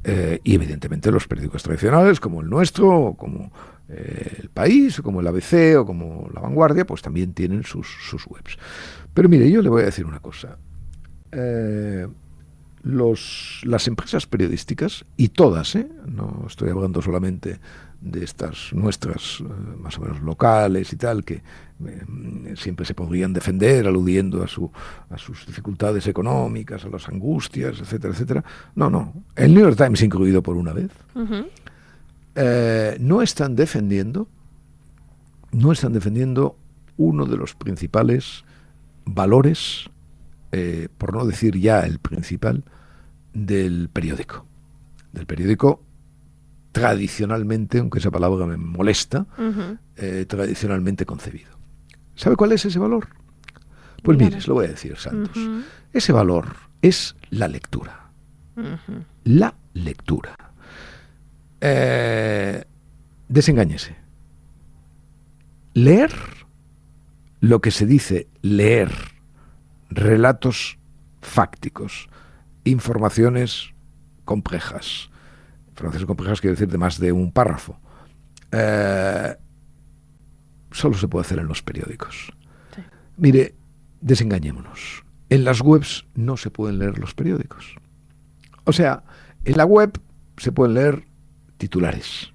[0.05, 3.53] Eh, y evidentemente los periódicos tradicionales, como el nuestro, o como
[3.89, 7.89] eh, el País, o como el ABC, o como La Vanguardia, pues también tienen sus,
[8.09, 8.57] sus webs.
[9.15, 10.57] Pero mire, yo le voy a decir una cosa.
[11.33, 12.07] Eh,
[12.83, 15.87] los, las empresas periodísticas, y todas, ¿eh?
[16.07, 17.61] no estoy hablando solamente
[18.01, 19.45] de estas nuestras, eh,
[19.79, 21.43] más o menos locales y tal, que
[22.57, 24.71] siempre se podrían defender aludiendo a, su,
[25.11, 28.45] a sus dificultades económicas, a las angustias, etcétera, etcétera.
[28.75, 29.13] No, no.
[29.37, 30.91] El New York Times incluido por una vez.
[33.01, 34.29] no están defendiendo,
[35.53, 36.57] no están defendiendo
[36.97, 38.45] uno de los principales
[39.05, 39.91] valores,
[40.53, 42.65] eh, por no decir ya el principal,
[43.33, 44.47] del periódico.
[45.13, 45.83] Del periódico
[46.73, 49.27] tradicionalmente, aunque esa palabra me molesta,
[49.97, 51.51] eh, tradicionalmente concebido.
[52.15, 53.09] ¿Sabe cuál es ese valor?
[54.03, 55.37] Pues mire, lo voy a decir, Santos.
[55.93, 56.47] Ese valor
[56.81, 58.11] es la lectura.
[59.25, 60.37] La lectura.
[61.61, 62.65] Eh,
[63.29, 63.97] desengáñese.
[65.75, 66.11] Leer
[67.41, 68.93] lo que se dice leer
[69.89, 70.79] relatos
[71.23, 72.09] fácticos,
[72.65, 73.75] informaciones
[74.25, 75.11] complejas.
[75.69, 77.79] Informaciones complejas quiere decir de más de un párrafo.
[78.53, 79.37] Eh,
[80.71, 82.33] solo se puede hacer en los periódicos.
[83.17, 83.55] Mire,
[84.01, 85.05] desengañémonos.
[85.29, 87.77] En las webs no se pueden leer los periódicos.
[88.65, 89.03] O sea,
[89.45, 90.01] en la web
[90.37, 91.05] se pueden leer
[91.57, 92.33] titulares.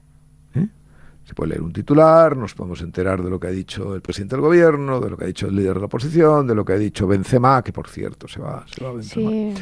[1.25, 4.35] Se puede leer un titular, nos podemos enterar de lo que ha dicho el presidente
[4.35, 6.73] del gobierno, de lo que ha dicho el líder de la oposición, de lo que
[6.73, 9.31] ha dicho Benzema, que por cierto se va, se va Benzema.
[9.31, 9.53] Sí,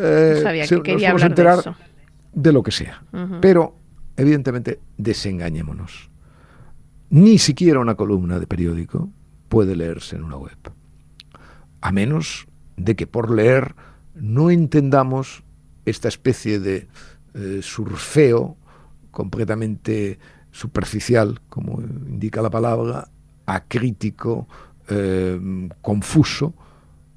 [0.00, 1.76] eh, sabía que quería nos podemos enterar de, eso.
[2.32, 3.02] de, lo que sea.
[3.42, 3.76] Pero,
[4.16, 6.10] evidentemente, desengañémonos.
[7.10, 9.10] Ni siquiera una columna de periódico
[9.50, 10.56] puede leerse en una web.
[11.82, 13.74] A menos de que por leer
[14.14, 15.44] no entendamos
[15.84, 16.88] esta especie de
[17.34, 18.56] eh, surfeo
[19.10, 20.18] completamente
[20.54, 23.08] superficial, como indica la palabra,
[23.44, 24.46] acrítico,
[24.88, 26.54] eh, confuso,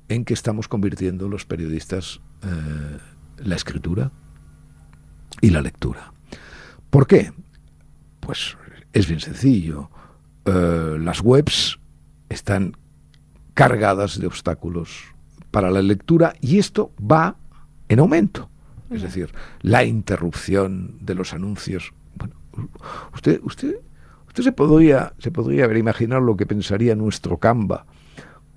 [0.10, 2.97] en que estamos convirtiendo los periodistas eh,
[3.38, 4.12] la escritura
[5.39, 6.13] y la lectura.
[6.89, 7.32] ¿Por qué?
[8.19, 8.58] Pues
[8.93, 9.89] es bien sencillo.
[10.45, 11.78] las webs
[12.30, 12.76] están
[13.54, 15.04] cargadas de obstáculos
[15.52, 17.36] para la lectura y esto va
[17.89, 18.50] en aumento.
[18.89, 21.93] Es decir, la interrupción de los anuncios.
[23.13, 23.75] Usted, usted,
[24.27, 27.85] usted se podría, se podría haber imaginado lo que pensaría nuestro Canva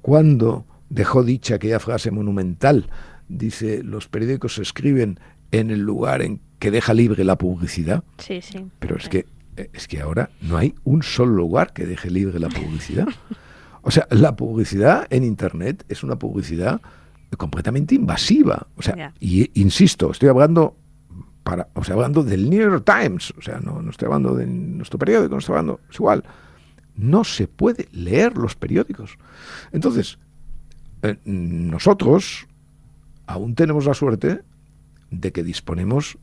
[0.02, 2.88] cuando dejó dicha aquella frase monumental.
[3.28, 5.20] Dice, los periódicos se escriben
[5.52, 8.04] en el lugar en que deja libre la publicidad.
[8.18, 8.66] Sí, sí.
[8.78, 12.48] Pero es que, es que ahora no hay un solo lugar que deje libre la
[12.48, 13.08] publicidad.
[13.82, 16.80] O sea, la publicidad en Internet es una publicidad
[17.36, 18.66] completamente invasiva.
[18.76, 20.76] O sea, y insisto, estoy hablando
[21.42, 24.46] para, o sea, hablando del New York Times, o sea, no, no estoy hablando de
[24.46, 26.24] nuestro periódico, no estoy hablando, es igual.
[26.96, 29.16] No se puede leer los periódicos.
[29.72, 30.18] Entonces,
[31.02, 32.46] eh, nosotros
[33.26, 34.42] aún tenemos la suerte
[35.10, 36.18] de que disponemos,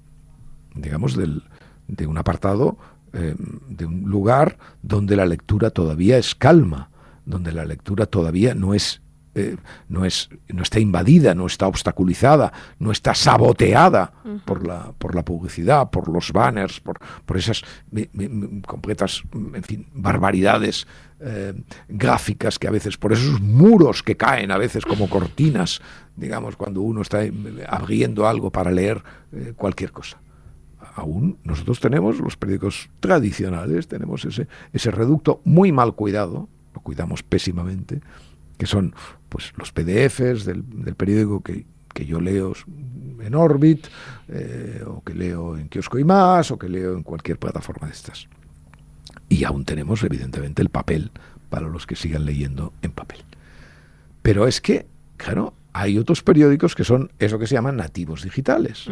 [0.75, 1.43] digamos, del,
[1.87, 2.77] de un apartado,
[3.13, 3.35] eh,
[3.69, 6.89] de un lugar donde la lectura todavía es calma,
[7.25, 9.01] donde la lectura todavía no es
[9.37, 9.55] eh,
[9.87, 14.11] no, es, no está invadida, no está obstaculizada, no está saboteada
[14.45, 17.63] por, la, por la publicidad, por los banners, por, por esas
[18.65, 20.87] completas, en fin, barbaridades
[21.19, 21.53] eh,
[21.87, 25.81] gráficas que a veces, por esos muros que caen a veces como cortinas,
[26.15, 27.21] digamos, cuando uno está
[27.67, 30.19] abriendo algo para leer eh, cualquier cosa.
[30.95, 37.23] Aún nosotros tenemos los periódicos tradicionales, tenemos ese, ese reducto muy mal cuidado, lo cuidamos
[37.23, 38.01] pésimamente,
[38.57, 38.93] que son
[39.29, 40.63] pues los PDFs del,
[40.95, 41.65] periódico que,
[42.05, 42.53] yo leo
[43.21, 43.87] en Orbit,
[44.27, 47.93] eh, o que leo en Kiosco y más, o que leo en cualquier plataforma de
[47.93, 48.27] estas.
[49.29, 51.11] Y aún tenemos, evidentemente, el papel
[51.49, 53.21] para los que sigan leyendo en papel.
[54.21, 54.85] Pero es que,
[55.17, 58.87] claro, hay otros periódicos que son eso que se llaman nativos digitales.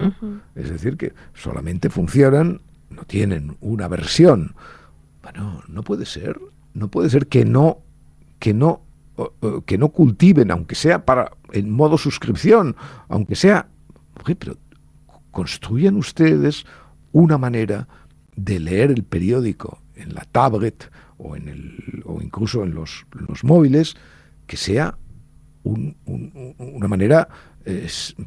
[0.55, 4.55] Es decir, que solamente funcionan, no tienen una versión.
[5.21, 6.39] Bueno, no puede ser.
[6.73, 7.79] No puede ser que no,
[8.39, 8.81] que no
[9.65, 12.75] que no cultiven, aunque sea para en modo suscripción,
[13.07, 13.67] aunque sea,
[14.37, 14.57] pero
[15.31, 16.65] construyan ustedes
[17.11, 17.87] una manera
[18.35, 23.05] de leer el periódico en la tablet o en el o incluso en los,
[23.43, 23.95] móviles
[24.47, 24.97] que sea
[25.63, 27.27] una manera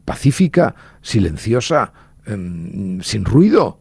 [0.05, 1.92] pacífica, silenciosa,
[2.27, 3.79] em, sin ruido,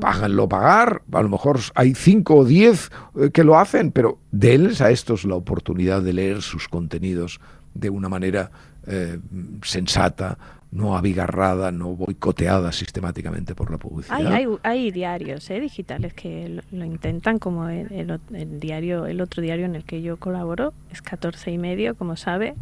[0.00, 4.80] Páganlo pagar, a lo mejor hay cinco o diez eh, que lo hacen, pero denles
[4.80, 7.40] a estos la oportunidad de leer sus contenidos
[7.74, 8.50] de una manera
[8.86, 9.18] eh,
[9.62, 10.38] sensata,
[10.74, 14.26] no abigarrada, no boicoteada sistemáticamente por la publicidad.
[14.26, 18.20] Hay, hay, diarios eh, digitales que lo, intentan, como el,
[18.58, 22.54] diario, el otro diario en el que yo colaboro, es 14 y medio, como sabe,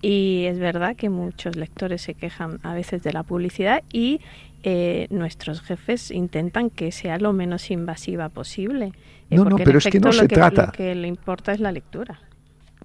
[0.00, 4.20] y es verdad que muchos lectores se quejan a veces de la publicidad y
[4.62, 8.92] eh, nuestros jefes intentan que sea lo menos invasiva posible.
[9.30, 10.66] Eh, no, no, pero es que no se trata.
[10.66, 12.20] Lo que le importa es la lectura.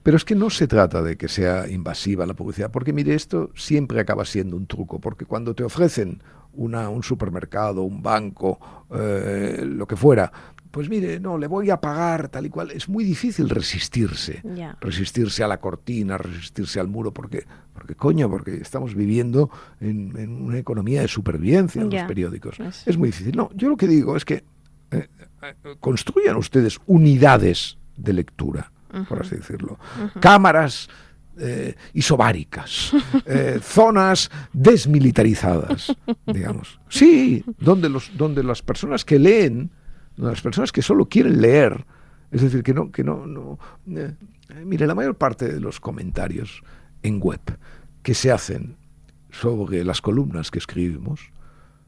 [0.03, 3.51] Pero es que no se trata de que sea invasiva la publicidad, porque mire, esto
[3.55, 6.21] siempre acaba siendo un truco, porque cuando te ofrecen
[6.53, 8.59] una, un supermercado, un banco,
[8.95, 10.31] eh, lo que fuera,
[10.77, 12.69] pues mire, no, le voy a pagar tal y cual.
[12.69, 14.43] Es muy difícil resistirse,
[14.79, 19.49] resistirse a la cortina, resistirse al muro, porque, porque coño, porque estamos viviendo
[19.81, 22.59] en, una economía de supervivencia en los periódicos.
[22.85, 22.95] Es...
[22.95, 23.35] muy difícil.
[23.35, 24.43] No, yo lo que digo es que
[24.91, 25.07] eh,
[25.41, 28.71] eh, construyan ustedes unidades de lectura,
[29.09, 29.79] por así decirlo.
[30.19, 30.89] Cámaras
[31.39, 32.91] eh, isobáricas,
[33.63, 35.91] zonas desmilitarizadas,
[36.27, 36.79] digamos.
[36.87, 39.71] Sí, donde, los, donde las personas que leen
[40.17, 41.85] las personas que solo quieren leer,
[42.31, 43.59] es decir, que no, que no, no
[43.95, 44.15] eh,
[44.65, 46.61] mire, la mayor parte de los comentarios
[47.03, 47.41] en web
[48.03, 48.77] que se hacen
[49.29, 51.31] sobre las columnas que escribimos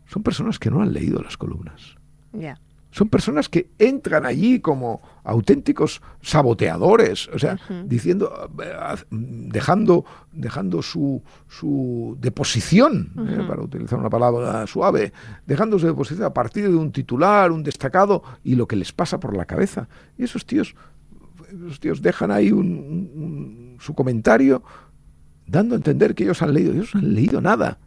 [0.06, 1.96] son personas que no han leído las columnas.
[2.34, 2.60] Ya.
[2.92, 8.50] Son personas que entran allí como auténticos saboteadores, o sea, diciendo,
[9.10, 15.14] dejando, dejando su, su deposición, eh, para utilizar una palabra suave,
[15.46, 19.20] dejando su deposición a partir de un titular, un destacado y lo que les pasa
[19.20, 19.88] por la cabeza.
[20.18, 20.74] Y esos tíos,
[21.48, 22.50] esos tíos dejan ahí
[23.80, 24.64] su comentario
[25.46, 26.74] dando a entender que ellos han leído.
[26.74, 27.78] Ellos no han leído nada.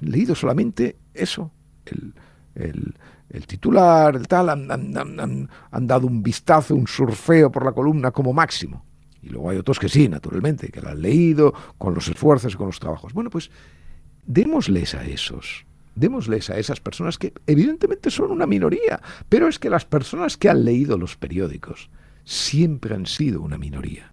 [0.00, 1.50] Han leído solamente eso,
[1.86, 2.14] el,
[2.54, 2.94] el
[3.30, 8.84] el titular, el tal, han, dado un vistazo, un surfeo por la columna como máximo.
[9.22, 12.56] Y luego hay otros que sí, naturalmente, que la han leído con los esfuerzos y
[12.56, 13.12] con los trabajos.
[13.12, 13.50] Bueno, pues
[14.24, 19.70] démosles a esos, démosles a esas personas que evidentemente son una minoría, pero es que
[19.70, 21.90] las personas que han leído los periódicos
[22.24, 24.12] siempre han sido una minoría.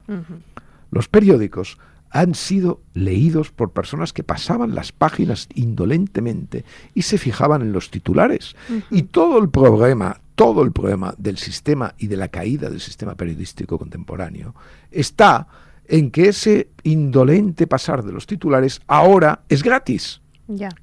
[0.92, 1.78] Los periódicos
[2.16, 6.64] han sido leídos por personas que pasaban las páginas indolentemente
[6.94, 8.56] y se fijaban en los titulares.
[8.90, 13.16] Y todo el problema, todo el problema del sistema y de la caída del sistema
[13.16, 14.56] periodístico contemporáneo
[14.92, 15.48] está
[15.90, 20.22] en que ese indolente pasar de los titulares ahora es gratis.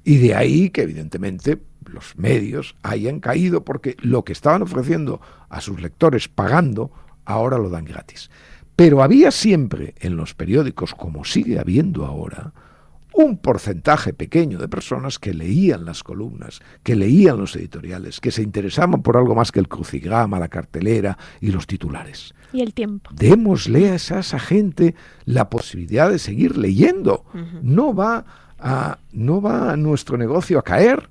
[0.03, 1.57] Y de ahí que evidentemente
[1.87, 5.19] los medios hayan caído porque lo que estaban ofreciendo
[5.49, 6.91] a sus lectores pagando,
[7.25, 8.29] ahora lo dan gratis.
[8.83, 12.51] Pero había siempre en los periódicos, como sigue habiendo ahora,
[13.13, 18.41] un porcentaje pequeño de personas que leían las columnas, que leían los editoriales, que se
[18.43, 22.33] interesaban por algo más que el crucigrama, la cartelera y los titulares.
[22.51, 23.09] Y el tiempo.
[23.13, 27.23] Démosle a esa, gente la posibilidad de seguir leyendo.
[27.61, 28.25] No va
[28.59, 31.09] a no va nuestro negocio a caer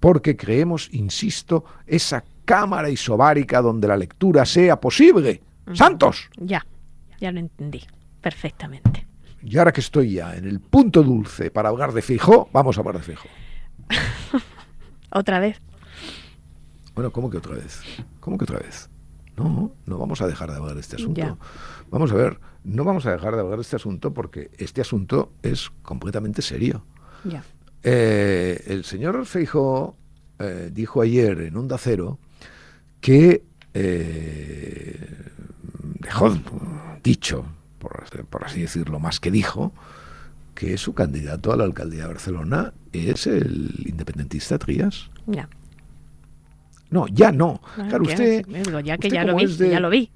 [0.00, 5.42] porque creemos, insisto, esa cámara isobárica donde la lectura sea posible.
[5.74, 6.30] ¡Santos!
[6.36, 6.64] Ya,
[7.20, 7.82] ya lo entendí
[8.20, 9.06] perfectamente.
[9.42, 12.80] Y ahora que estoy ya en el punto dulce para hablar de fijo, vamos a
[12.80, 13.28] hablar de fijo.
[15.10, 15.60] ¿Otra vez?
[16.94, 17.80] Bueno, ¿cómo que otra vez?
[18.20, 18.90] ¿Cómo que otra vez?
[19.36, 21.38] No, no vamos a dejar de hablar de este asunto.
[21.90, 25.32] Vamos a ver, no vamos a dejar de hablar de este asunto porque este asunto
[25.42, 26.84] es completamente serio.
[27.82, 29.96] Eh, el señor Feijo
[30.38, 32.18] eh, dijo ayer en Onda Cero
[33.00, 35.30] que eh,
[36.00, 36.34] dejó
[37.02, 37.44] dicho,
[37.78, 38.04] por,
[38.44, 39.72] así decirlo, más que dijo,
[40.54, 45.10] que su candidato a la alcaldía de Barcelona es el independentista Trías.
[45.26, 45.48] Ya.
[46.90, 47.60] No, ya no.
[47.76, 48.44] Ah, claro, usted.
[48.84, 50.10] ya que ya lo, vi, ya lo vi.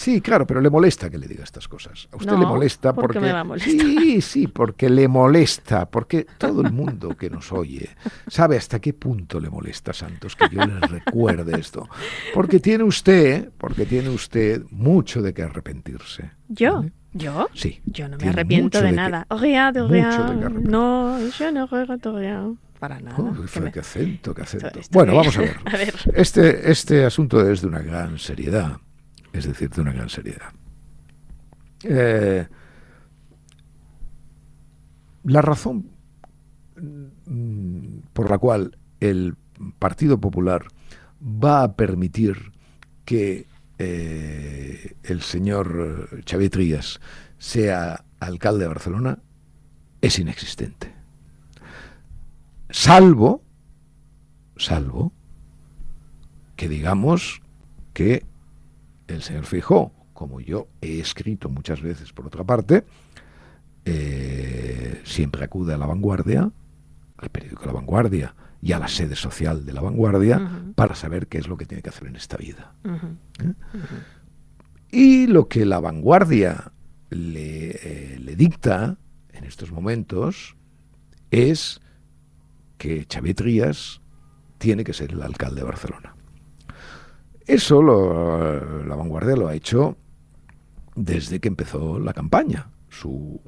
[0.00, 2.08] Sí, claro, pero le molesta que le diga estas cosas.
[2.10, 3.20] A usted le molesta porque.
[3.58, 7.90] Sí, sí, porque le molesta, porque todo el mundo que nos oye
[8.26, 11.86] sabe hasta qué punto le molesta Santos que yo le recuerde esto.
[12.32, 16.30] Porque tiene usted, porque tiene usted mucho de qué arrepentirse.
[16.48, 16.82] ¿Yo?
[17.12, 17.50] ¿Yo?
[17.52, 17.82] Sí.
[17.84, 19.26] Yo no me arrepiento de, nada.
[19.28, 20.62] Rien, de rien.
[20.62, 22.58] No, yo no regrette rien.
[22.78, 23.18] Para nada.
[23.70, 24.80] qué, acento, qué acento.
[24.92, 25.56] Bueno, vamos a ver.
[25.66, 25.94] a ver.
[26.14, 28.78] Este, este asunto es de una gran seriedad
[29.32, 30.52] es decir, de una gran seriedad.
[31.82, 32.46] Eh,
[35.24, 35.90] la razón
[37.26, 39.36] mm, por la cual el
[39.78, 40.64] Partido Popular
[41.22, 42.52] va a permitir
[43.04, 43.46] que
[43.78, 47.00] eh, el señor Xavier Trías
[47.38, 49.18] sea alcalde de Barcelona
[50.00, 50.92] es inexistente.
[52.70, 53.42] Salvo,
[54.56, 55.12] salvo,
[56.56, 57.42] que digamos
[57.92, 58.24] que
[59.14, 62.84] el señor Fijó, como yo he escrito muchas veces por otra parte,
[63.84, 66.50] eh, siempre acude a la vanguardia,
[67.20, 71.38] al periódico La Vanguardia y a la sede social de La Vanguardia para saber qué
[71.38, 72.74] es lo que tiene que hacer en esta vida.
[72.84, 73.52] ¿Eh?
[74.90, 76.72] Y lo que La Vanguardia
[77.10, 78.98] le, eh, le, dicta
[79.32, 80.56] en estos momentos
[81.30, 81.80] es
[82.78, 84.00] que Xavier Trías
[84.58, 86.14] tiene que ser el alcalde de Barcelona.
[87.50, 89.96] Eso la vanguardia lo ha hecho
[90.94, 92.70] desde que empezó la campaña.
[92.88, 93.40] Su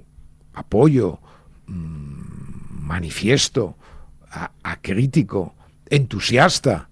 [0.54, 1.20] apoyo
[1.68, 3.76] mm, manifiesto,
[4.64, 5.54] acrítico,
[5.86, 6.88] entusiasta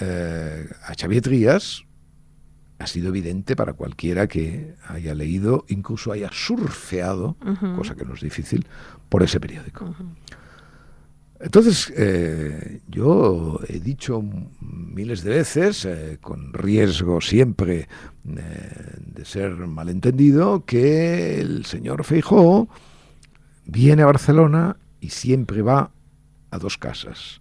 [0.00, 1.84] eh, a Xavier Trías
[2.78, 7.36] ha sido evidente para cualquiera que haya leído, incluso haya surfeado,
[7.76, 8.66] cosa que no es difícil,
[9.10, 9.94] por ese periódico.
[11.40, 14.22] Entonces, eh, yo he dicho
[14.60, 17.88] miles de veces, eh, con riesgo siempre
[18.28, 22.68] eh, de ser malentendido, que el señor Feijó
[23.64, 25.92] viene a Barcelona y siempre va
[26.50, 27.40] a dos casas.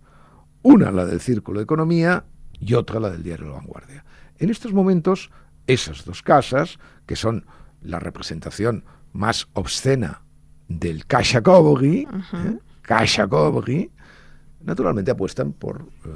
[0.62, 2.24] Una la del Círculo de Economía
[2.58, 4.06] y otra la del Diario La Vanguardia.
[4.38, 5.30] En estos momentos,
[5.68, 7.46] esas dos casas, que son
[7.82, 10.22] la representación más obscena
[10.70, 12.08] del Cobri,
[12.90, 13.92] Caixa Cobri,
[14.62, 16.10] naturalmente apuestan por, eh,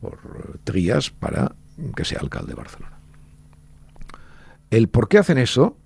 [0.00, 1.54] por Trías para
[1.94, 2.98] que sea alcalde de Barcelona.
[4.70, 5.76] El por qué hacen eso,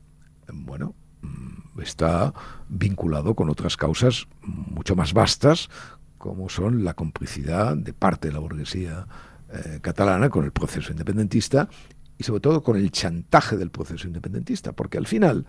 [0.51, 2.33] bueno, mm, está
[2.71, 5.69] vinculado con otras causas mucho más vastas,
[6.17, 9.07] como son la complicidad de parte de la burguesía
[9.53, 11.69] eh, catalana con el proceso independentista
[12.17, 15.45] y sobre todo con el chantaje del proceso independentista, porque al final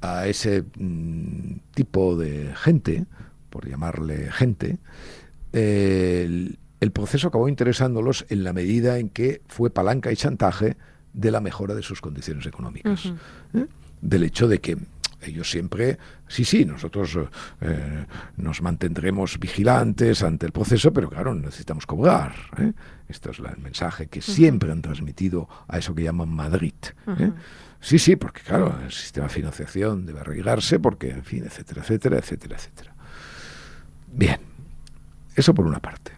[0.00, 3.04] a ese mm, tipo de gente,
[3.56, 4.78] por llamarle gente,
[5.52, 6.58] el,
[6.92, 10.76] proceso acabó interesándolos en la medida en que fue palanca y chantaje
[11.14, 13.14] de la mejora de sus condiciones económicas.
[13.54, 13.66] ¿eh?
[14.02, 14.76] Del hecho de que
[15.22, 15.98] ellos siempre,
[16.28, 17.18] sí, sí, nosotros
[17.60, 22.34] eh, nos mantendremos vigilantes ante el proceso, pero claro, necesitamos cobrar.
[22.58, 22.72] ¿eh?
[23.08, 26.74] Esto es el mensaje que siempre han transmitido a eso que llaman Madrid.
[27.18, 27.32] ¿eh?
[27.80, 32.18] Sí, sí, porque claro, el sistema de financiación debe arreglarse, porque, en fin, etcétera, etcétera,
[32.18, 32.95] etcétera, etcétera.
[34.16, 34.40] Bien,
[35.34, 36.12] eso por una parte.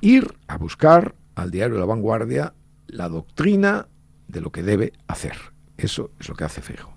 [0.00, 2.52] Ir a buscar al diario La Vanguardia
[2.88, 3.86] la doctrina
[4.26, 5.36] de lo que debe hacer.
[5.76, 6.92] Eso es lo que hace Feijóo.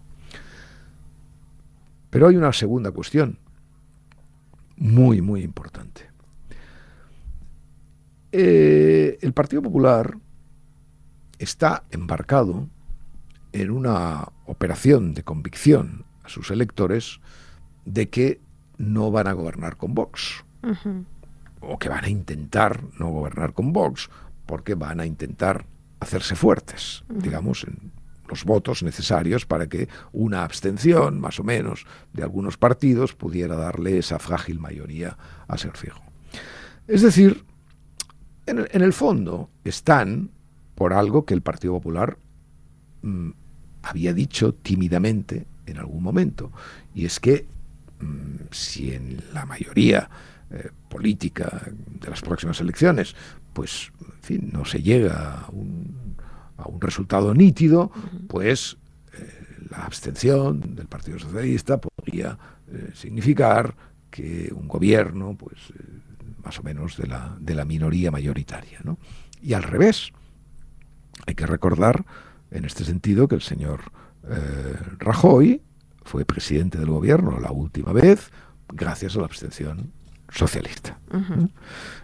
[2.09, 3.37] Pero hay una segunda cuestión,
[4.77, 6.09] muy, muy importante.
[8.31, 10.17] Eh, el Partido Popular
[11.37, 12.67] está embarcado
[13.51, 17.19] en una operación de convicción a sus electores
[17.85, 18.41] de que
[18.81, 20.43] no van a gobernar con Vox.
[21.61, 24.09] O que van a intentar no gobernar con Vox,
[24.45, 25.65] porque van a intentar
[25.99, 27.91] hacerse fuertes, digamos, en
[28.27, 33.99] los votos necesarios para que una abstención, más o menos, de algunos partidos pudiera darle
[33.99, 35.17] esa frágil mayoría
[35.47, 35.93] a Sergio.
[36.87, 37.43] Es decir,
[38.47, 40.31] en el, fondo están
[40.75, 42.17] por algo que el Partido Popular
[43.01, 43.29] mm,
[43.83, 46.51] había dicho tímidamente en algún momento,
[46.95, 47.45] y es que
[48.51, 50.09] si en la mayoría
[50.49, 53.15] eh, política de las próximas elecciones,
[53.53, 56.01] pues, en fin, no se llega a un
[56.61, 57.91] a un resultado nítido,
[58.27, 58.77] pues
[59.13, 62.37] eh, la abstención del Partido Socialista podría
[62.67, 63.75] eh, significar
[64.09, 65.73] que un gobierno, pues
[66.43, 68.79] más o menos de la, de la minoría mayoritaria.
[68.83, 68.97] ¿no?
[69.41, 70.11] Y al revés,
[71.25, 72.05] hay que recordar
[72.51, 73.91] en este sentido que el señor
[74.99, 75.63] Rajoy
[76.11, 78.31] fue presidente del gobierno la última vez
[78.67, 79.93] gracias a la abstención
[80.29, 80.99] socialista.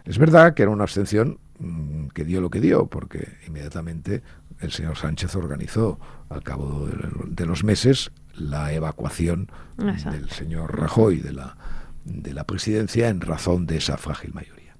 [0.05, 4.23] Es verdad que era una abstención mm, que dio lo que dio, porque inmediatamente
[4.61, 5.99] el señor Sánchez organizó
[6.29, 11.57] al cabo de, los meses la evacuación del señor Rajoy de la,
[12.05, 14.77] de la presidencia en razón de esa frágil mayoría.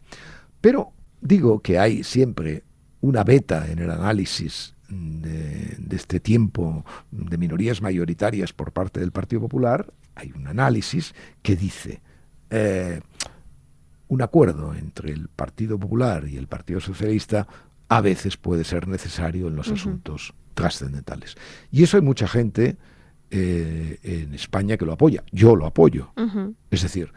[0.62, 2.64] Pero digo que hay siempre
[3.02, 9.42] una beta en el análisis de, este tiempo de minorías mayoritarias por parte del Partido
[9.42, 12.02] Popular, hay un análisis que dice
[12.50, 13.02] eh,
[14.08, 17.48] un acuerdo entre el Partido Popular y el Partido Socialista
[17.90, 21.36] a veces puede ser necesario en los asuntos trascendentales.
[21.72, 22.78] Y eso hay mucha gente
[23.30, 25.24] eh, en España que lo apoya.
[25.32, 26.12] Yo lo apoyo.
[26.72, 27.12] Es decir,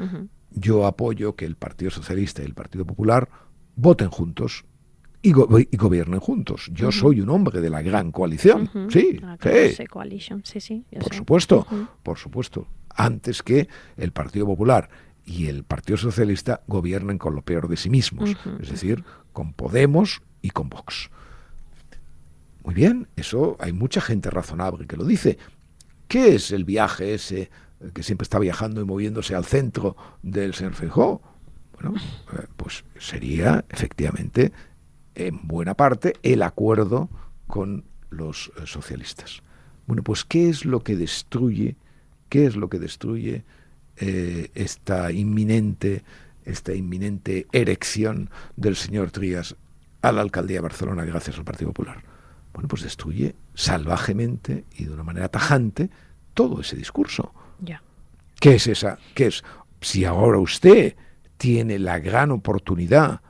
[0.50, 3.28] yo apoyo que el Partido Socialista y el Partido Popular
[3.76, 4.64] voten juntos
[5.22, 6.70] y, gobiernen juntos.
[6.72, 8.70] Yo soy un hombre de la gran coalición.
[8.90, 9.20] Sí,
[10.60, 10.84] sí.
[10.98, 11.66] por supuesto,
[12.02, 12.66] por supuesto.
[12.94, 14.88] Antes que el Partido Popular
[15.24, 18.36] y el Partido Socialista gobiernen con lo peor de sí mismos.
[18.60, 21.10] Es decir, con Podemos y con Vox.
[22.64, 25.38] Muy bien, eso hay mucha gente razonable que lo dice.
[26.08, 27.50] ¿Qué es el viaje ese
[27.94, 31.22] que siempre está viajando y moviéndose al centro del señor Feijóo?
[31.80, 31.94] Bueno,
[32.32, 34.52] eh, pues sería efectivamente
[35.26, 37.08] en buena parte el acuerdo
[37.46, 39.42] con los eh, socialistas.
[39.86, 41.76] Bueno, pues ¿qué es lo que destruye,
[42.28, 43.44] qué es lo que destruye
[43.96, 46.04] eh, esta inminente,
[46.44, 49.56] esta inminente erección del señor Trías
[50.02, 52.02] a la alcaldía de Barcelona gracias al Partido Popular.
[52.54, 55.90] Bueno, pues destruye salvajemente y de una manera tajante
[56.34, 57.34] todo ese discurso.
[57.60, 57.82] Ya.
[58.40, 58.98] ¿Qué es esa?
[59.14, 59.44] ¿Qué es?
[59.80, 60.96] Si ahora usted
[61.36, 63.20] tiene la gran oportunidad,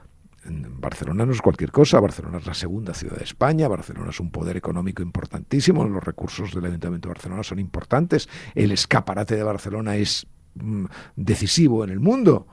[0.45, 4.31] Barcelona no es cualquier cosa, Barcelona es la segunda ciudad de España, Barcelona es un
[4.31, 9.97] poder económico importantísimo, los recursos del Ayuntamiento de Barcelona son importantes, el escaparate de Barcelona
[9.97, 10.87] es mm,
[11.17, 12.47] decisivo en el mundo,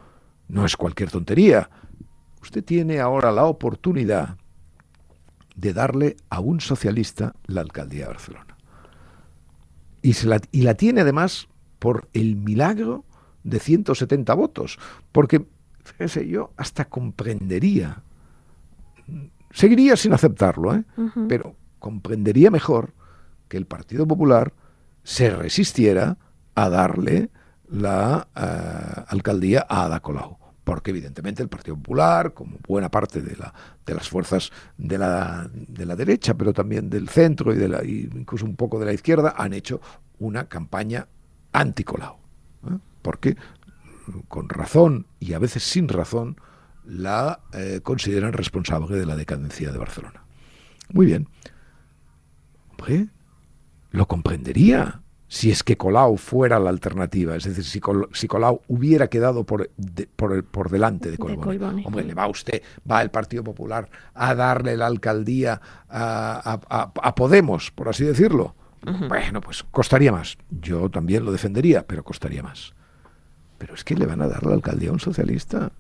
[0.49, 1.69] no es cualquier tontería.
[2.41, 4.37] Usted tiene ahora la oportunidad
[5.55, 8.57] de darle a un socialista la alcaldía de Barcelona.
[10.01, 11.47] Y, la, y la tiene además
[11.79, 13.05] por el milagro
[13.43, 14.77] de 170 votos.
[15.11, 15.45] Porque,
[15.87, 18.01] fíjese, yo hasta comprendería,
[19.51, 20.83] seguiría sin aceptarlo, ¿eh?
[21.27, 22.93] pero comprendería mejor
[23.47, 24.53] que el Partido Popular
[25.03, 26.17] se resistiera
[26.55, 27.29] a darle
[27.69, 33.37] la eh, alcaldía a Ada Colau porque evidentemente el Partido Popular, como buena parte de,
[33.37, 33.53] la,
[33.85, 37.85] de las fuerzas de la, de la, derecha, pero también del centro y, de la,
[37.85, 39.79] incluso un poco de la izquierda, han hecho
[40.19, 41.07] una campaña
[41.53, 42.19] anticolao.
[42.69, 42.77] ¿eh?
[43.01, 43.37] Porque
[44.27, 46.37] con razón y a veces sin razón
[46.85, 50.23] la eh, consideran responsable de la decadencia de Barcelona.
[50.93, 51.27] Muy bien.
[52.71, 53.07] Hombre,
[53.91, 59.45] lo comprendería si es que Colau fuera la alternativa, es decir, si, Colau hubiera quedado
[59.45, 59.69] por,
[60.15, 61.83] por, por, delante de Colboni.
[61.85, 67.71] Hombre, le va usted, va el Partido Popular a darle la alcaldía a, a, Podemos,
[67.71, 68.55] por así decirlo.
[69.09, 70.37] Bueno, pues costaría más.
[70.49, 72.73] Yo también lo defendería, pero costaría más.
[73.57, 75.71] Pero es que le van a dar la alcaldía a un socialista.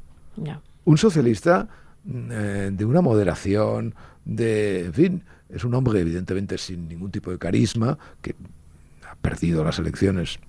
[0.85, 1.67] Un socialista
[2.09, 3.93] eh, de una moderación,
[4.25, 8.35] de, en fin, es un hombre evidentemente sin ningún tipo de carisma, que
[9.09, 10.39] ha perdido las elecciones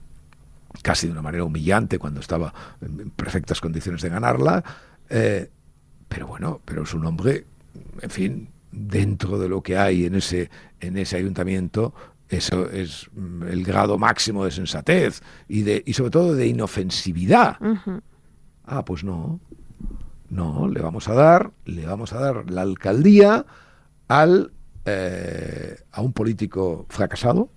[0.83, 4.65] casi de una manera humillante cuando estaba en perfectas condiciones de ganarla.
[5.09, 5.51] Eh,
[6.09, 7.45] pero bueno, pero es un hombre,
[8.01, 10.51] en fin, dentro de lo que hay en ese,
[10.81, 11.95] en ese ayuntamiento,
[12.29, 17.57] eso es mm, el grado máximo de sensatez y, de, y sobre todo de inofensividad.
[18.65, 19.41] Ah, pues no.
[20.29, 23.47] No, le vamos a dar, le vamos a dar la alcaldía
[24.09, 24.53] al,
[24.85, 27.51] eh, a un político fracasado,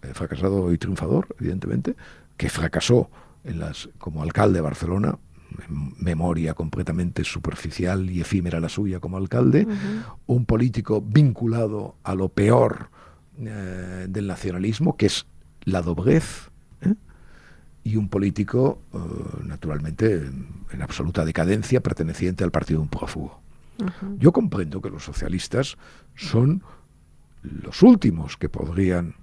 [0.00, 1.94] eh, fracasado y triunfador, evidentemente,
[2.38, 3.10] que fracasó
[3.44, 5.18] en las, como alcalde de Barcelona,
[5.68, 9.66] memoria completamente superficial y efímera la suya como alcalde,
[10.26, 12.88] un político vinculado a lo peor
[13.40, 15.26] eh, del nacionalismo, que es
[15.64, 16.50] la doblez,
[16.82, 16.94] ¿eh?
[17.84, 18.98] y un político, eh,
[19.44, 20.30] naturalmente,
[20.72, 23.40] en, absoluta decadencia, perteneciente al partido de un prófugo.
[24.18, 25.78] Yo comprendo que los socialistas
[26.14, 26.62] son
[27.42, 29.14] los últimos que podrían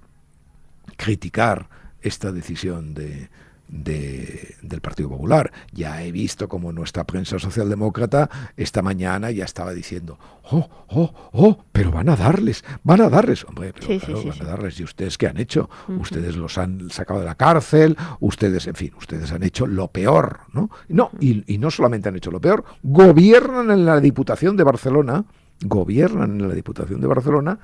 [0.96, 1.68] criticar
[2.00, 3.28] esta decisión de,
[3.68, 5.52] del Partido Popular.
[5.72, 10.18] Ya he visto como nuestra prensa socialdemócrata esta mañana ya estaba diciendo,
[10.50, 13.44] oh, oh, oh, pero van a darles, van a darles.
[13.44, 14.80] Hombre, pero claro, van a darles.
[14.80, 15.68] ¿Y ustedes qué han hecho?
[15.88, 20.40] Ustedes los han sacado de la cárcel, ustedes, en fin, ustedes han hecho lo peor,
[20.52, 20.70] ¿no?
[20.88, 25.24] No, y, y no solamente han hecho lo peor, gobiernan en la Diputación de Barcelona,
[25.60, 27.58] gobiernan en la Diputación de Barcelona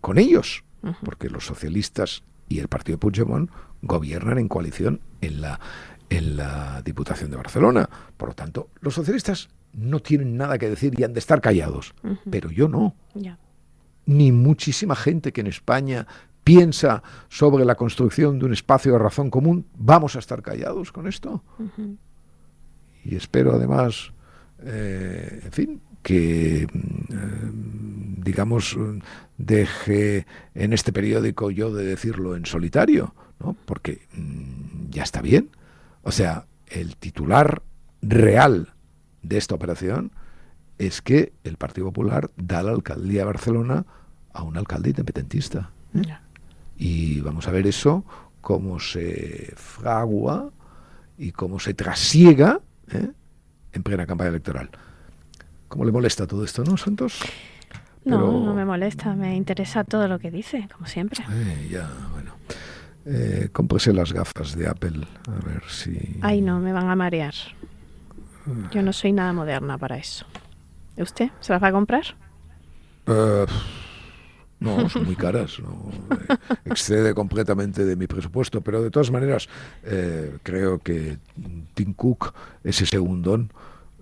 [0.00, 0.64] con ellos,
[1.04, 5.58] porque los socialistas y el partido de Puigdemont gobiernan en coalición en la,
[6.10, 7.88] en la Diputación de Barcelona.
[8.18, 11.94] Por lo tanto, los socialistas no tienen nada que decir y han de estar callados.
[12.28, 12.94] Pero yo no.
[14.04, 16.06] Ni muchísima gente que en España
[16.42, 21.06] piensa sobre la construcción de un espacio de razón común, vamos a estar callados con
[21.06, 21.44] esto.
[23.04, 24.12] Y espero además,
[24.64, 28.76] eh, en fin, que, mm, digamos,
[29.38, 33.56] deje en este periódico yo de decirlo en solitario, ¿no?
[33.64, 35.50] porque mm, ya está bien.
[36.02, 37.62] O sea, el titular
[38.02, 38.72] real
[39.22, 40.12] de esta operación
[40.78, 43.84] es que el Partido Popular da la alcaldía de Barcelona
[44.32, 45.70] a un alcalde independentista.
[45.94, 46.02] ¿eh?
[46.78, 48.04] Y vamos a ver eso,
[48.40, 50.50] cómo se fragua
[51.18, 53.10] y cómo se trasiega ¿eh?
[53.72, 54.70] en plena campaña electoral.
[55.70, 57.20] ¿Cómo le molesta todo esto, no, Santos?
[58.04, 61.24] No, no me molesta, me interesa todo lo que dice, como siempre.
[61.30, 62.32] Eh, ya, bueno.
[63.06, 66.18] Eh, cómprese las gafas de Apple, a ver si...
[66.22, 67.34] Ay, no, me van a marear.
[68.72, 70.26] Yo no soy nada moderna para eso.
[70.96, 72.02] ¿Usted se las va a comprar?
[73.06, 73.46] Uh,
[74.58, 75.60] no, son muy caras.
[75.60, 79.48] No, eh, excede completamente de mi presupuesto, pero de todas maneras
[79.84, 81.18] eh, creo que
[81.74, 83.52] Tim Cook, ese segundón,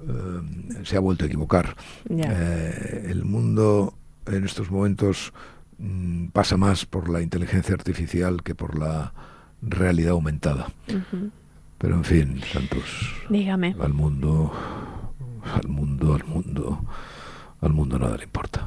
[0.06, 1.76] eh, se ha vuelto a equivocar.
[2.08, 3.94] Eh, el mundo
[4.26, 5.32] en estos momentos
[5.78, 9.12] mm, pasa más por la inteligencia artificial que por la
[9.62, 10.68] realidad aumentada.
[11.78, 13.14] Pero en fin, Santos.
[13.28, 13.76] Dígame.
[13.80, 14.52] Al mundo,
[15.54, 16.80] al mundo, al mundo,
[17.60, 18.66] al mundo nada le importa.